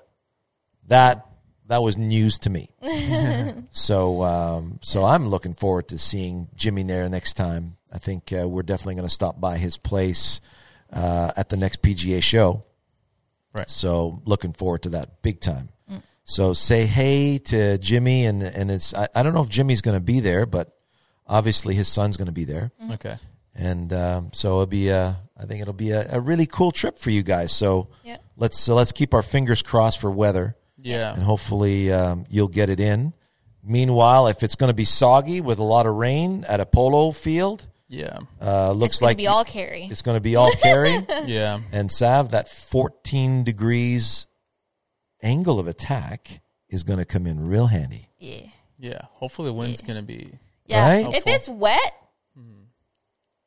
[0.88, 1.28] That
[1.68, 2.70] that was news to me.
[3.72, 7.77] so um, so I'm looking forward to seeing Jimmy there next time.
[7.92, 10.42] I think uh, we're definitely going to stop by his place
[10.92, 12.64] uh, at the next PGA show.
[13.58, 13.70] Right.
[13.70, 15.70] So looking forward to that big time.
[16.30, 19.96] So say hey to Jimmy, and and it's I, I don't know if Jimmy's going
[19.96, 20.76] to be there, but
[21.26, 23.16] obviously his son's going to be there, Okay.
[23.56, 27.00] and um, so it'll be a I think it'll be a, a really cool trip
[27.00, 27.54] for you guys.
[27.54, 28.22] So Yep.
[28.36, 31.14] let's so let's keep our fingers crossed for weather, Yeah.
[31.14, 33.14] and hopefully um, you'll get it in.
[33.64, 37.12] Meanwhile, if it's going to be soggy with a lot of rain at a polo
[37.12, 38.20] field, Yeah.
[38.42, 39.84] uh, looks it's gonna like be all carry.
[39.90, 40.98] it's going to be all carry.
[41.26, 41.60] Yeah.
[41.72, 44.28] And Sav, that 14 degrees
[45.24, 48.10] angle of attack is going to come in real handy.
[48.20, 48.48] Yeah.
[48.80, 49.00] Yeah.
[49.12, 50.32] Hopefully the wind's gonna be.
[50.66, 50.88] Yeah.
[51.06, 51.16] Right?
[51.16, 51.94] If it's wet,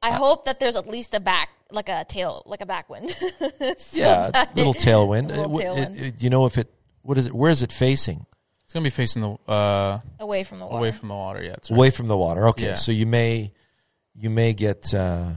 [0.03, 3.11] I hope that there's at least a back, like a tail, like a backwind.
[3.79, 5.27] So Yeah, that little it- tailwind.
[5.31, 6.01] a little Uh, it- tailwind.
[6.01, 6.73] it- you know if it
[7.03, 7.35] what is it?
[7.35, 8.25] Where is it facing?
[8.65, 10.79] It's gonna be facing the uh away from the water.
[10.79, 11.43] away from the water.
[11.43, 11.51] Yeah.
[11.51, 11.77] That's right.
[11.77, 12.49] Away from the water.
[12.49, 12.75] Okay, Yeah.
[12.77, 13.53] so you may
[14.15, 15.31] you may get uh,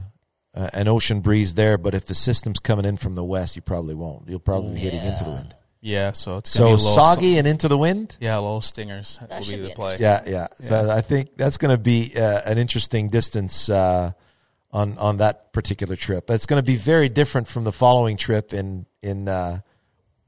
[0.54, 3.62] uh, an ocean breeze there, but if the system's coming in from the west, you
[3.62, 4.28] probably won't.
[4.28, 5.54] You'll probably be hitting into the wind.
[5.80, 6.12] Yeah.
[6.12, 8.16] So it's gonna So be a little soggy and into the wind.
[8.20, 9.96] Yeah, little stingers That will be should the play.
[10.00, 10.46] Yeah, yeah.
[10.60, 14.12] So I think that's going to be uh, an interesting distance uh,
[14.72, 16.30] on on that particular trip.
[16.30, 19.60] It's going to be very different from the following trip in in uh,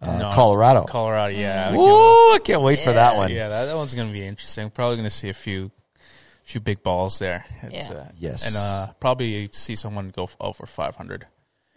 [0.03, 0.84] uh, No, Colorado.
[0.84, 1.32] Colorado.
[1.34, 1.68] Yeah.
[1.68, 3.30] I can't- Ooh, I can't wait for that one.
[3.32, 4.68] Yeah, that, that one's gonna be interesting.
[4.68, 5.70] Probably gonna see a few,
[6.47, 7.44] few big balls there.
[7.62, 7.94] It's, Yeah.
[7.97, 8.47] uh, Yes.
[8.47, 11.26] and uh, probably see someone go f- over five hundred.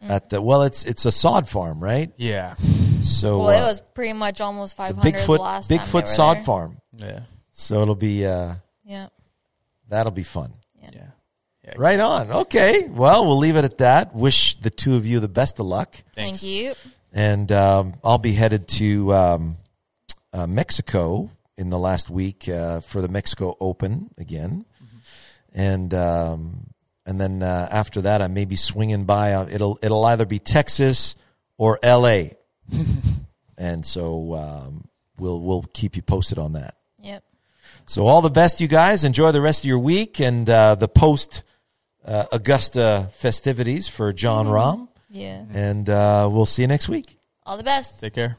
[0.02, 2.10] At the well, it's it's a sod farm, right?
[2.16, 2.56] Yeah,
[3.02, 6.02] So Well, it uh, was pretty much almost the 500 Bigfoot last time they Bigfoot
[6.02, 6.44] were sod there.
[6.46, 6.78] farm.
[6.96, 7.20] yeah,
[7.52, 8.54] So it'll be uh,
[8.86, 9.08] Yeah.
[9.90, 10.54] that'll be fun.
[10.82, 10.90] yeah.
[11.66, 11.74] yeah.
[11.76, 12.32] Right on.
[12.32, 12.88] Okay.
[12.88, 14.16] Well, we'll leave it at that.
[14.16, 15.96] Wish the two of you the best of luck.
[16.16, 16.40] Thanks.
[16.40, 16.74] Thank you.
[17.12, 19.58] and um, I'll be headed to um,
[20.32, 21.30] uh, Mexico
[21.60, 24.66] in the last week uh, for the Mexico Open again,
[25.54, 26.68] and um,
[27.06, 29.34] and then uh, after that I may be swinging by.
[29.34, 31.16] Uh, it'll it'll either be Texas
[31.58, 32.38] or L.A.
[33.58, 34.88] and so um,
[35.20, 36.76] we'll we'll keep you posted on that.
[37.04, 37.24] Yep.
[37.86, 39.04] So all the best, you guys.
[39.04, 41.44] Enjoy the rest of your week and uh, the post
[42.06, 44.88] uh, Augusta festivities for Jon Rahm.
[45.12, 45.44] Yeah.
[45.54, 47.18] and uh, we'll see you next week.
[47.44, 48.00] All the best.
[48.00, 48.38] Take care.